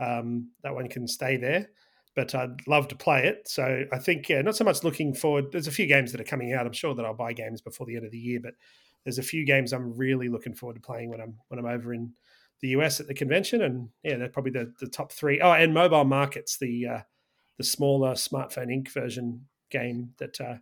[0.00, 1.70] um, that one can stay there,
[2.14, 3.48] but I'd love to play it.
[3.48, 5.50] So I think, yeah, not so much looking forward.
[5.50, 6.66] There's a few games that are coming out.
[6.66, 8.54] I'm sure that I'll buy games before the end of the year, but
[9.04, 11.94] there's a few games I'm really looking forward to playing when I'm when I'm over
[11.94, 12.12] in
[12.60, 15.40] the US at the convention, and yeah, they're probably the, the top three.
[15.40, 17.00] Oh, and Mobile Markets, the uh,
[17.58, 18.88] the smaller Smartphone Inc.
[18.88, 20.54] version game that uh,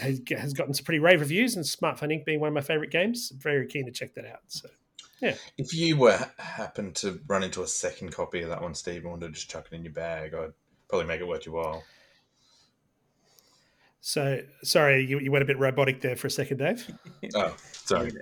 [0.00, 2.24] has, has gotten some pretty rave reviews, and Smartphone Inc.
[2.24, 3.32] being one of my favorite games.
[3.36, 4.40] Very keen to check that out.
[4.46, 4.68] So
[5.20, 5.34] yeah.
[5.58, 9.10] If you were happen to run into a second copy of that one, Steve, and
[9.10, 10.52] wanted to just chuck it in your bag, I'd
[10.88, 11.82] probably make it worth your while.
[14.00, 16.90] So sorry, you, you went a bit robotic there for a second, Dave.
[17.34, 18.12] Oh, sorry.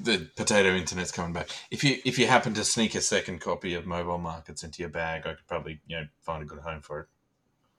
[0.00, 1.48] The potato internet's coming back.
[1.70, 4.90] If you if you happen to sneak a second copy of Mobile Markets into your
[4.90, 7.06] bag, I could probably you know find a good home for it.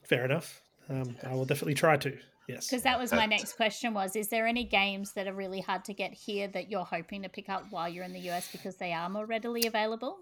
[0.02, 0.62] Fair enough.
[0.88, 2.16] Um, I will definitely try to.
[2.48, 2.66] Yes.
[2.66, 5.60] Because that was my That- next question was, is there any games that are really
[5.60, 8.50] hard to get here that you're hoping to pick up while you're in the US
[8.50, 10.20] because they are more readily available?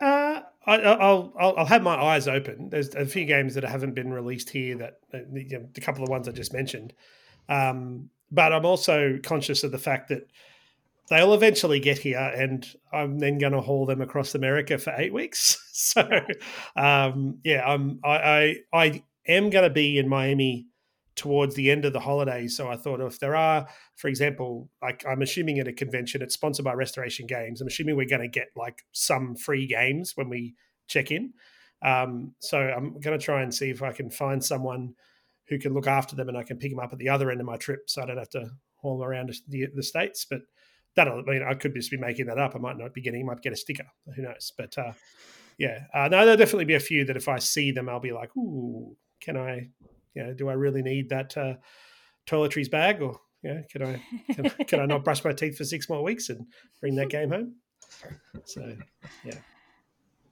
[0.00, 2.70] Uh, I, I'll, I'll I'll have my eyes open.
[2.70, 4.76] There's a few games that haven't been released here.
[4.76, 6.92] That uh, you know, the couple of ones I just mentioned.
[7.48, 10.26] Um, but I'm also conscious of the fact that
[11.08, 15.12] they'll eventually get here, and I'm then going to haul them across America for eight
[15.12, 15.62] weeks.
[15.72, 16.08] so,
[16.76, 20.66] um, yeah, I'm I I, I am going to be in Miami
[21.14, 22.56] towards the end of the holidays.
[22.56, 26.34] So I thought if there are, for example, like I'm assuming at a convention, it's
[26.34, 27.60] sponsored by Restoration Games.
[27.60, 30.54] I'm assuming we're going to get like some free games when we
[30.88, 31.34] check in.
[31.82, 34.94] Um, so I'm going to try and see if I can find someone
[35.48, 37.40] who can look after them and I can pick them up at the other end
[37.40, 40.26] of my trip so I don't have to haul them around the, the states.
[40.28, 40.42] But
[40.96, 41.20] that'll.
[41.20, 42.54] I mean, I could just be making that up.
[42.54, 43.26] I might not be getting.
[43.26, 43.86] Might get a sticker.
[44.14, 44.52] Who knows?
[44.56, 44.92] But uh,
[45.58, 48.12] yeah, uh, no, there'll definitely be a few that if I see them, I'll be
[48.12, 49.68] like, "Ooh, can I?
[50.14, 51.54] You know, do I really need that uh,
[52.26, 54.02] toiletries bag, or yeah, can I
[54.32, 56.46] can, can I not brush my teeth for six more weeks and
[56.80, 57.56] bring that game home?"
[58.44, 58.76] So
[59.24, 59.38] yeah.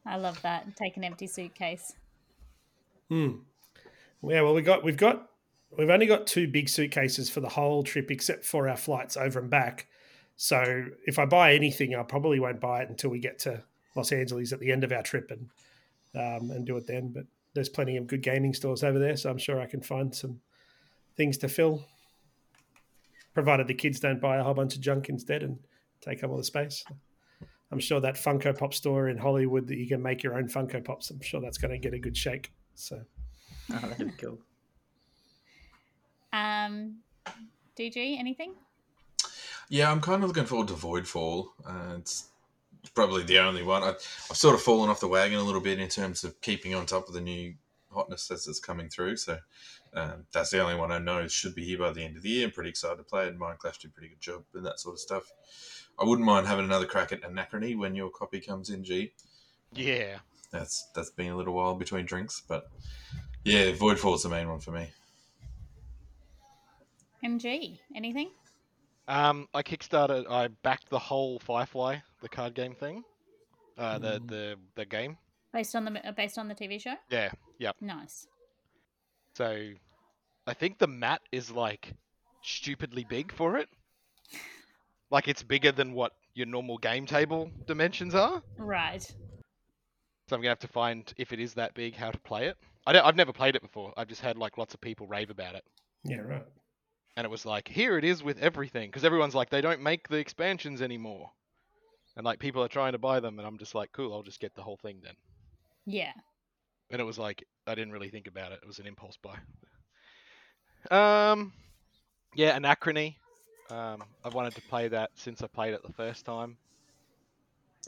[0.06, 0.76] I love that.
[0.76, 1.92] Take an empty suitcase.
[3.08, 3.40] Hmm.
[4.22, 5.28] Yeah, well, we got we've got
[5.76, 9.38] we've only got two big suitcases for the whole trip, except for our flights over
[9.38, 9.86] and back.
[10.42, 13.62] So if I buy anything, I probably won't buy it until we get to
[13.94, 15.50] Los Angeles at the end of our trip and
[16.14, 17.08] um, and do it then.
[17.12, 20.14] But there's plenty of good gaming stores over there, so I'm sure I can find
[20.14, 20.40] some
[21.14, 21.84] things to fill,
[23.34, 25.58] provided the kids don't buy a whole bunch of junk instead and
[26.00, 26.86] take up all the space.
[27.70, 30.82] I'm sure that Funko Pop store in Hollywood that you can make your own Funko
[30.82, 31.10] Pops.
[31.10, 32.50] I'm sure that's going to get a good shake.
[32.74, 32.98] So,
[33.70, 34.38] Oh, that'd be cool.
[36.32, 37.00] Um,
[37.76, 38.54] DG, anything?
[39.70, 41.46] Yeah, I'm kind of looking forward to Voidfall.
[41.64, 42.28] Uh, it's
[42.92, 43.84] probably the only one.
[43.84, 46.74] I, I've sort of fallen off the wagon a little bit in terms of keeping
[46.74, 47.54] on top of the new
[47.92, 49.16] hotness as it's coming through.
[49.16, 49.38] So
[49.94, 52.30] um, that's the only one I know should be here by the end of the
[52.30, 52.46] year.
[52.46, 53.38] I'm pretty excited to play it.
[53.38, 55.30] Mindclash did a pretty good job and that sort of stuff.
[56.00, 59.12] I wouldn't mind having another crack at Anachrony when your copy comes in, G.
[59.72, 60.18] Yeah.
[60.50, 62.68] That's that's been a little while between drinks, but
[63.44, 64.90] yeah, Voidfall's the main one for me.
[67.24, 68.30] MG, anything?
[69.10, 70.30] Um, I kickstarted.
[70.30, 73.02] I backed the whole Firefly, the card game thing.
[73.76, 75.18] Uh, the the the game.
[75.52, 76.94] Based on the uh, based on the TV show?
[77.10, 77.30] Yeah.
[77.58, 77.76] Yep.
[77.80, 78.28] Nice.
[79.34, 79.70] So,
[80.46, 81.92] I think the mat is like
[82.42, 83.68] stupidly big for it.
[85.10, 88.40] Like it's bigger than what your normal game table dimensions are.
[88.58, 89.02] Right.
[90.28, 92.56] So I'm gonna have to find if it is that big, how to play it.
[92.86, 93.92] I don't, I've never played it before.
[93.96, 95.64] I've just had like lots of people rave about it,
[96.04, 96.46] yeah, right.
[97.16, 100.08] And it was like, here it is with everything, because everyone's like, they don't make
[100.08, 101.30] the expansions anymore,
[102.16, 104.40] and like people are trying to buy them, and I'm just like, cool, I'll just
[104.40, 105.14] get the whole thing then.
[105.86, 106.12] Yeah.
[106.90, 108.60] And it was like, I didn't really think about it.
[108.62, 109.36] It was an impulse buy.
[110.90, 111.52] Um,
[112.34, 113.16] yeah, Anachrony.
[113.70, 116.56] Um, I've wanted to play that since I played it the first time,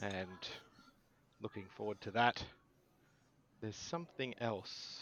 [0.01, 0.27] and
[1.41, 2.43] looking forward to that.
[3.61, 5.01] There's something else,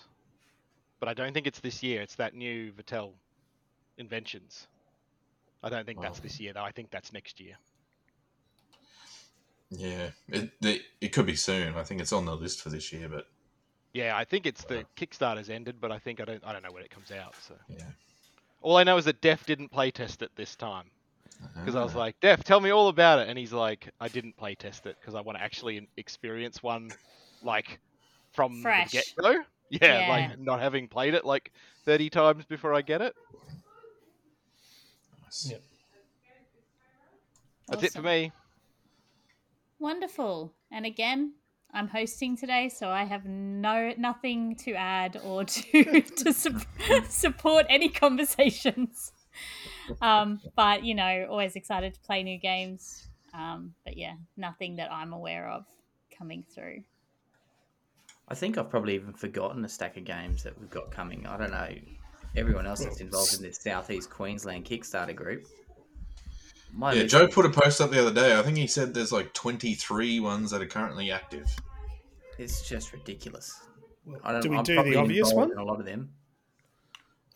[1.00, 2.02] but I don't think it's this year.
[2.02, 3.14] It's that new Vital
[4.02, 4.68] Inventions.
[5.64, 6.24] I don't think that's Wow.
[6.24, 6.64] this year though.
[6.64, 7.56] I think that's next year.
[9.70, 11.76] Yeah, it, it it could be soon.
[11.76, 13.28] I think it's on the list for this year, but
[13.94, 16.72] Yeah, I think it's the Kickstarter's ended, but I think I don't I don't know
[16.74, 17.36] when it comes out.
[17.42, 17.86] So yeah.
[18.62, 20.86] all I know is that Def didn't playtest it this time.
[21.56, 22.00] because I was Ah.
[22.00, 24.96] like, Def, tell me all about it, and he's like, I didn't play test it
[25.00, 26.92] because I want to actually experience one,
[27.42, 27.80] like
[28.34, 28.92] from Fresh.
[28.92, 29.44] the get go.
[29.72, 30.10] Yeah, Yeah.
[30.10, 31.54] like not having played it like
[31.86, 33.16] thirty times before I get it.
[35.32, 35.52] Nice.
[35.52, 35.58] Yeah.
[37.70, 38.34] That's it for me.
[39.80, 40.54] Wonderful.
[40.72, 41.34] And again,
[41.74, 46.66] I'm hosting today, so I have no nothing to add or to to sup-
[47.08, 49.14] support any conversations.
[50.02, 53.08] Um, but you know, always excited to play new games.
[53.34, 55.66] Um, but yeah, nothing that I'm aware of
[56.16, 56.84] coming through.
[58.28, 61.26] I think I've probably even forgotten a stack of games that we've got coming.
[61.26, 61.70] I don't know.
[62.36, 65.46] Everyone else that's involved in this Southeast Queensland Kickstarter group.
[66.74, 68.38] My Yeah, Joe put a post up the other day.
[68.38, 71.46] I think he said there's like 23 ones that are currently active.
[72.38, 73.54] It's just ridiculous.
[74.24, 75.52] I don't, Do we I'm do the obvious one?
[75.58, 76.12] A lot of them.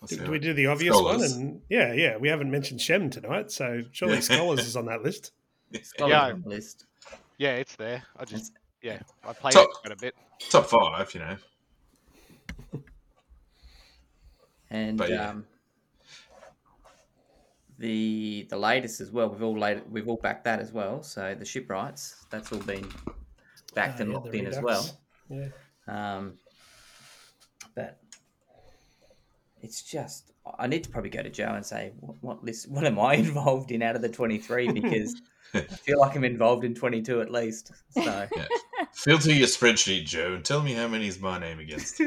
[0.08, 1.21] Do, do we do the obvious one?
[1.23, 4.19] And yeah, yeah, we haven't mentioned Shem tonight, so surely Yeah.
[4.21, 5.31] Scholars is on that list.
[5.81, 6.21] Scholars Yeah.
[6.27, 6.86] on the list.
[7.38, 8.03] Yeah, it's there.
[8.17, 10.15] I just yeah, I played Top- it quite a bit.
[10.49, 11.38] Top five, you know.
[14.75, 15.29] And But yeah.
[15.29, 15.45] um,
[17.77, 19.29] the the latest as well.
[19.29, 21.03] We've all laid, we've all backed that as well.
[21.03, 22.88] So the shipwrights, that's all been
[23.73, 24.85] backed Ah, and yeah, locked the in as well.
[25.29, 25.47] Yeah.
[25.88, 26.33] Um,
[27.75, 27.99] but
[29.61, 32.85] it's just I need to probably go to Joe and say what, what list what
[32.85, 35.15] am I involved in out of the twenty three because
[35.54, 37.71] I feel like I'm involved in twenty two at least.
[37.91, 38.27] So
[38.93, 42.02] Filter your spreadsheet, Joe, and tell me how many is my name against.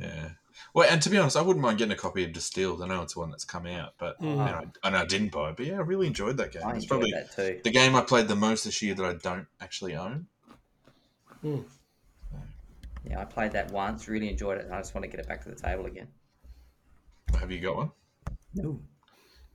[0.00, 0.30] Yeah.
[0.74, 2.82] Well, and to be honest, I wouldn't mind getting a copy of Distilled.
[2.82, 4.30] I know it's one that's come out, but Mm.
[4.30, 5.56] you know, I, and I didn't buy it.
[5.56, 6.62] But yeah, I really enjoyed that game.
[6.64, 7.60] I It's enjoyed probably that too.
[7.64, 10.26] the game I played the most this year that I don't actually own.
[11.42, 15.26] Yeah, I played that once, really enjoyed it, and I just want to get it
[15.26, 16.08] back to the table again.
[17.38, 17.90] Have you got one?
[18.54, 18.78] No.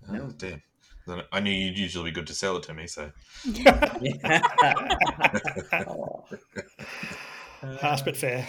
[0.09, 0.29] Oh, No.
[0.37, 0.61] damn.
[1.07, 3.11] Then I knew you'd usually be good to sell it to me, so.
[7.79, 8.47] Harsh but fair.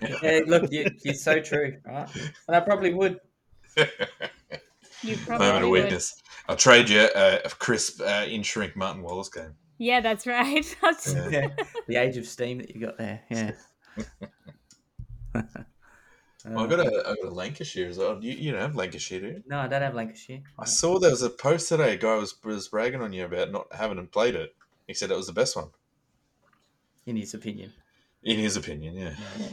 [0.22, 2.08] Yeah, look, you, you're so true, right?
[2.46, 3.18] And I probably would.
[5.02, 5.82] You Moment probably of would.
[5.84, 6.20] weakness.
[6.48, 9.54] I'll trade you uh, a crisp uh, in shrink Martin Wallace game.
[9.78, 10.64] Yeah, that's right.
[10.82, 11.28] That's- Yeah.
[11.56, 13.20] Yeah, the age of steam that you got there.
[13.30, 13.52] Yeah.
[16.44, 18.18] Well, I got a, I got a Lancashire as well.
[18.22, 19.42] You, you don't have Lancashire, do you?
[19.46, 20.40] No, I don't have Lancashire.
[20.58, 21.94] I saw there was a post today.
[21.94, 24.54] A guy was, was bragging on you about not having played it.
[24.86, 25.68] He said it was the best one,
[27.06, 27.72] In his opinion.
[28.22, 28.96] in his opinion.
[28.96, 29.46] Yeah, Yeah.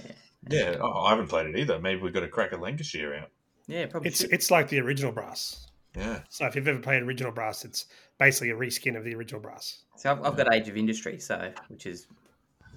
[0.49, 0.75] Yeah.
[0.81, 1.79] Oh, I haven't played it either.
[1.79, 3.29] Maybe we've got to crack a Lancashire out.
[3.67, 4.09] Yeah, probably.
[4.09, 4.31] It's should.
[4.31, 5.67] it's like the original brass.
[5.95, 7.85] Yeah, So if you've ever played original brass, it's
[8.19, 9.83] basically a reskin of the original brass.
[9.95, 12.07] So I've, I've got Age of Industry, so which is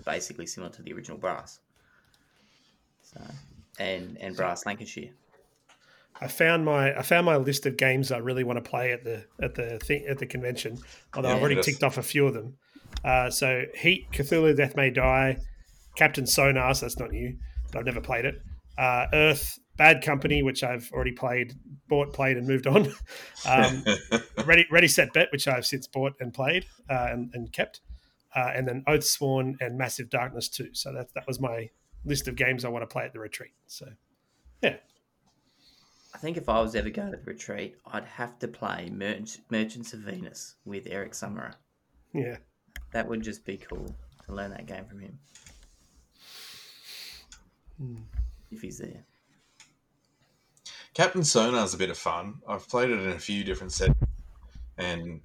[0.04, 1.58] basically similar to the original Brass.
[3.02, 3.20] So
[3.80, 5.10] and and Brass Lancashire.
[6.20, 9.02] I found my I found my list of games I really want to play at
[9.04, 10.78] the at the thing at the convention.
[11.14, 12.56] Although Yeah, I've already that's- ticked off a few of them.
[13.04, 15.36] Uh, so Heat, Cthulhu, Death May Die,
[15.96, 16.72] Captain Sonar.
[16.74, 17.36] So that's not new,
[17.72, 18.42] but I've never played it.
[18.76, 21.54] Uh, Earth, Bad Company, which I've already played,
[21.88, 22.92] bought, played, and moved on.
[23.48, 23.84] Um,
[24.44, 27.80] Ready, Ready, Set, Bet, which I've since bought and played uh, and, and kept,
[28.34, 30.70] uh, and then Oath Sworn and Massive Darkness too.
[30.72, 31.70] So that that was my
[32.04, 33.52] list of games I want to play at the retreat.
[33.66, 33.86] So
[34.62, 34.76] yeah,
[36.14, 39.38] I think if I was ever going to the retreat, I'd have to play Merch-
[39.50, 41.54] Merchants of Venus with Eric Summerer.
[42.12, 42.36] yeah.
[42.92, 43.94] That would just be cool
[44.26, 45.18] to learn that game from him.
[47.82, 48.02] Mm.
[48.50, 49.04] If he's there.
[50.94, 52.34] Captain Sonar's a bit of fun.
[52.48, 53.94] I've played it in a few different sets,
[54.78, 55.20] and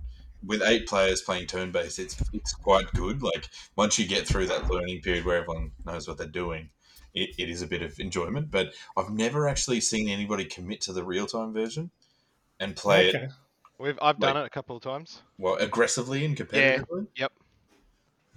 [0.45, 3.23] with eight players playing turn based, it's it's quite good.
[3.23, 6.69] Like once you get through that learning period where everyone knows what they're doing,
[7.13, 8.51] it, it is a bit of enjoyment.
[8.51, 11.89] But I've never actually seen anybody commit to the real time version
[12.59, 13.27] and play it okay.
[13.79, 17.07] We've I've done Like- it a couple of times, well aggressively and competitively.
[17.15, 17.27] Yeah,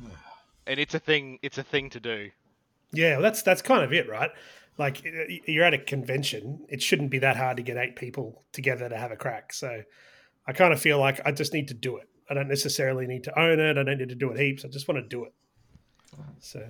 [0.00, 0.10] yep.
[0.66, 1.38] and it's a thing.
[1.42, 2.30] It's a thing to do.
[2.92, 4.30] Yeah, well, that's that's kind of it, right?
[4.78, 5.02] Like
[5.46, 8.96] you're at a convention, it shouldn't be that hard to get eight people together to
[8.96, 9.52] have a crack.
[9.52, 9.82] So
[10.46, 12.08] I kind of feel like I just need to do it.
[12.28, 13.78] I don't necessarily need to own it.
[13.78, 14.64] I don't need to do it heaps.
[14.64, 15.32] I just want to do it.
[16.40, 16.66] So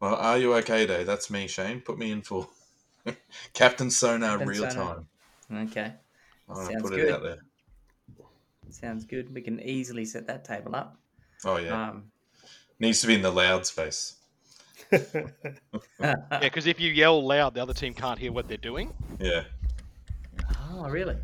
[0.00, 1.04] Well, are you okay, Day?
[1.04, 1.80] That's me, Shane.
[1.80, 2.48] Put me in for
[3.54, 4.94] Captain Sonar Captain real Sonar.
[5.50, 5.68] time.
[5.68, 5.92] Okay.
[6.48, 7.08] I'm gonna Sounds put good.
[7.08, 7.38] it out there.
[8.70, 9.32] Sounds good.
[9.34, 10.98] We can easily set that table up.
[11.44, 12.10] Oh yeah, Um,
[12.78, 14.16] needs to be in the loud space.
[16.00, 18.92] Yeah, because if you yell loud, the other team can't hear what they're doing.
[19.18, 19.44] Yeah.
[20.72, 21.16] oh, really?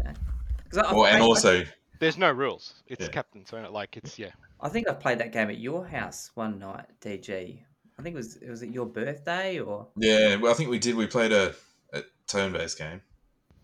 [0.00, 0.10] Okay.
[0.10, 1.64] I- I've and played- also
[1.98, 2.82] There's no rules.
[2.86, 3.08] It's Yeah.
[3.10, 4.30] captain, so like it's yeah.
[4.60, 7.58] I think I've played that game at your house one night, DG.
[7.98, 10.78] I think it was it was it your birthday or Yeah, well, I think we
[10.78, 10.94] did.
[10.94, 11.54] We played a,
[11.92, 13.00] a turn-based game.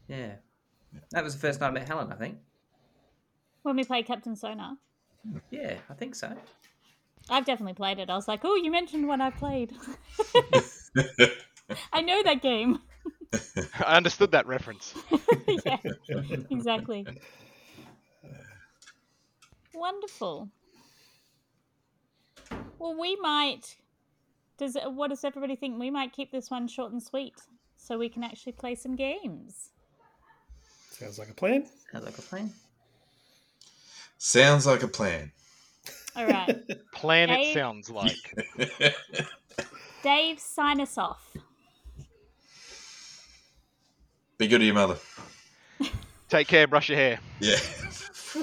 [0.08, 0.32] yeah.
[1.12, 2.38] That was the first night I met Helen, I think.
[3.62, 4.76] when we played Captain Sonar.
[5.50, 6.34] Yeah, I think so.
[7.30, 8.10] I've definitely played it.
[8.10, 9.72] I was like, oh, you mentioned one I played.
[11.92, 12.80] I know that game.
[13.78, 14.94] I understood that reference.
[15.64, 15.78] yeah,
[16.50, 17.06] exactly.
[19.74, 20.50] Wonderful.
[22.78, 23.76] Well, we might.
[24.58, 25.78] Does what does everybody think?
[25.80, 27.34] We might keep this one short and sweet,
[27.76, 29.70] so we can actually play some games.
[30.90, 31.66] sounds like a plan.
[31.90, 32.50] Sounds like a plan.
[34.18, 35.32] Sounds like a plan.
[36.16, 36.60] All right,
[36.92, 37.54] Plan it Dave?
[37.54, 38.34] sounds like.
[40.02, 41.32] Dave, sign us off.
[44.38, 44.96] Be good to your mother.
[46.28, 46.66] Take care.
[46.66, 47.20] Brush your hair.
[47.40, 47.56] Yeah.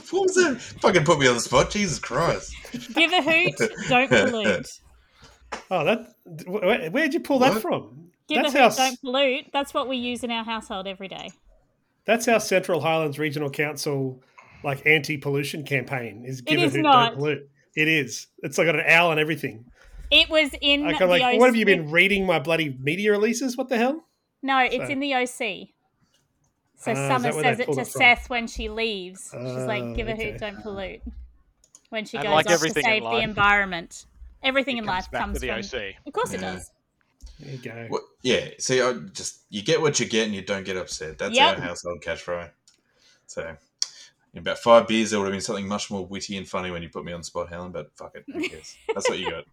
[0.10, 0.58] what was that?
[0.82, 1.70] Fucking put me on the spot.
[1.72, 2.56] Jesus Christ.
[2.94, 4.68] Give a hoot, don't pollute.
[5.72, 6.14] Oh, that
[6.46, 8.12] where, where'd you pull that from?
[8.28, 9.46] Give that's a hoot, how don't pollute.
[9.52, 11.32] That's what we use in our household every day.
[12.06, 14.22] that's how Central Highlands Regional Council
[14.64, 16.42] like anti-pollution campaign is.
[16.42, 17.10] Give a is hoot, not.
[17.10, 17.50] don't pollute.
[17.80, 18.28] It is.
[18.44, 19.66] It's like got an owl and everything.
[20.12, 21.40] It was in Like, the I'm like, OC.
[21.40, 23.56] what have you been reading my bloody media releases?
[23.56, 24.04] What the hell?
[24.42, 25.70] No, it's So- in the OC.
[26.78, 27.86] So ah, is Summer that where they says it to it?
[27.88, 29.30] Seth when she leaves.
[29.32, 30.32] She's Oh, like, "Give a okay.
[30.32, 31.02] hoot, don't pollute."
[31.90, 34.06] When she And goes like off to save the environment,
[34.44, 35.60] everything It in comes life back comes to the from.
[35.60, 35.96] OC.
[36.08, 36.72] Of course, it does.
[37.40, 37.88] There you go.
[37.90, 38.50] Well, yeah.
[38.60, 41.18] See, I just you get what you get, and you don't get upset.
[41.18, 41.58] That's Yep.
[41.58, 42.52] our household catchphrase.
[43.28, 43.56] So,
[44.34, 46.82] in about five beers, there would have been something much more witty and funny when
[46.84, 47.72] you put me on the spot, Helen.
[47.72, 48.76] But fuck it, who cares?
[48.94, 49.46] That's what you got.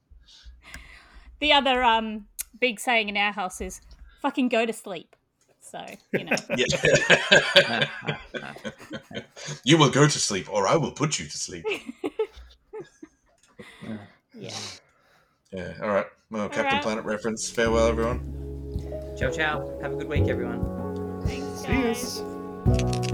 [1.41, 2.27] The other um
[2.61, 3.81] big saying in our house is
[4.22, 5.14] "fucking go to sleep."
[5.61, 7.89] So you know, Yeah.
[9.64, 11.64] you will go to sleep, or I will put you to sleep.
[14.35, 14.51] yeah.
[15.53, 15.72] Yeah.
[15.83, 16.07] All right.
[16.31, 16.83] Well, Captain right.
[16.83, 17.49] Planet reference.
[17.51, 19.14] Farewell, everyone.
[19.18, 19.79] Ciao, ciao.
[19.81, 21.22] Have a good week, everyone.
[21.24, 22.22] Thanks, See guys.
[22.66, 23.05] yous.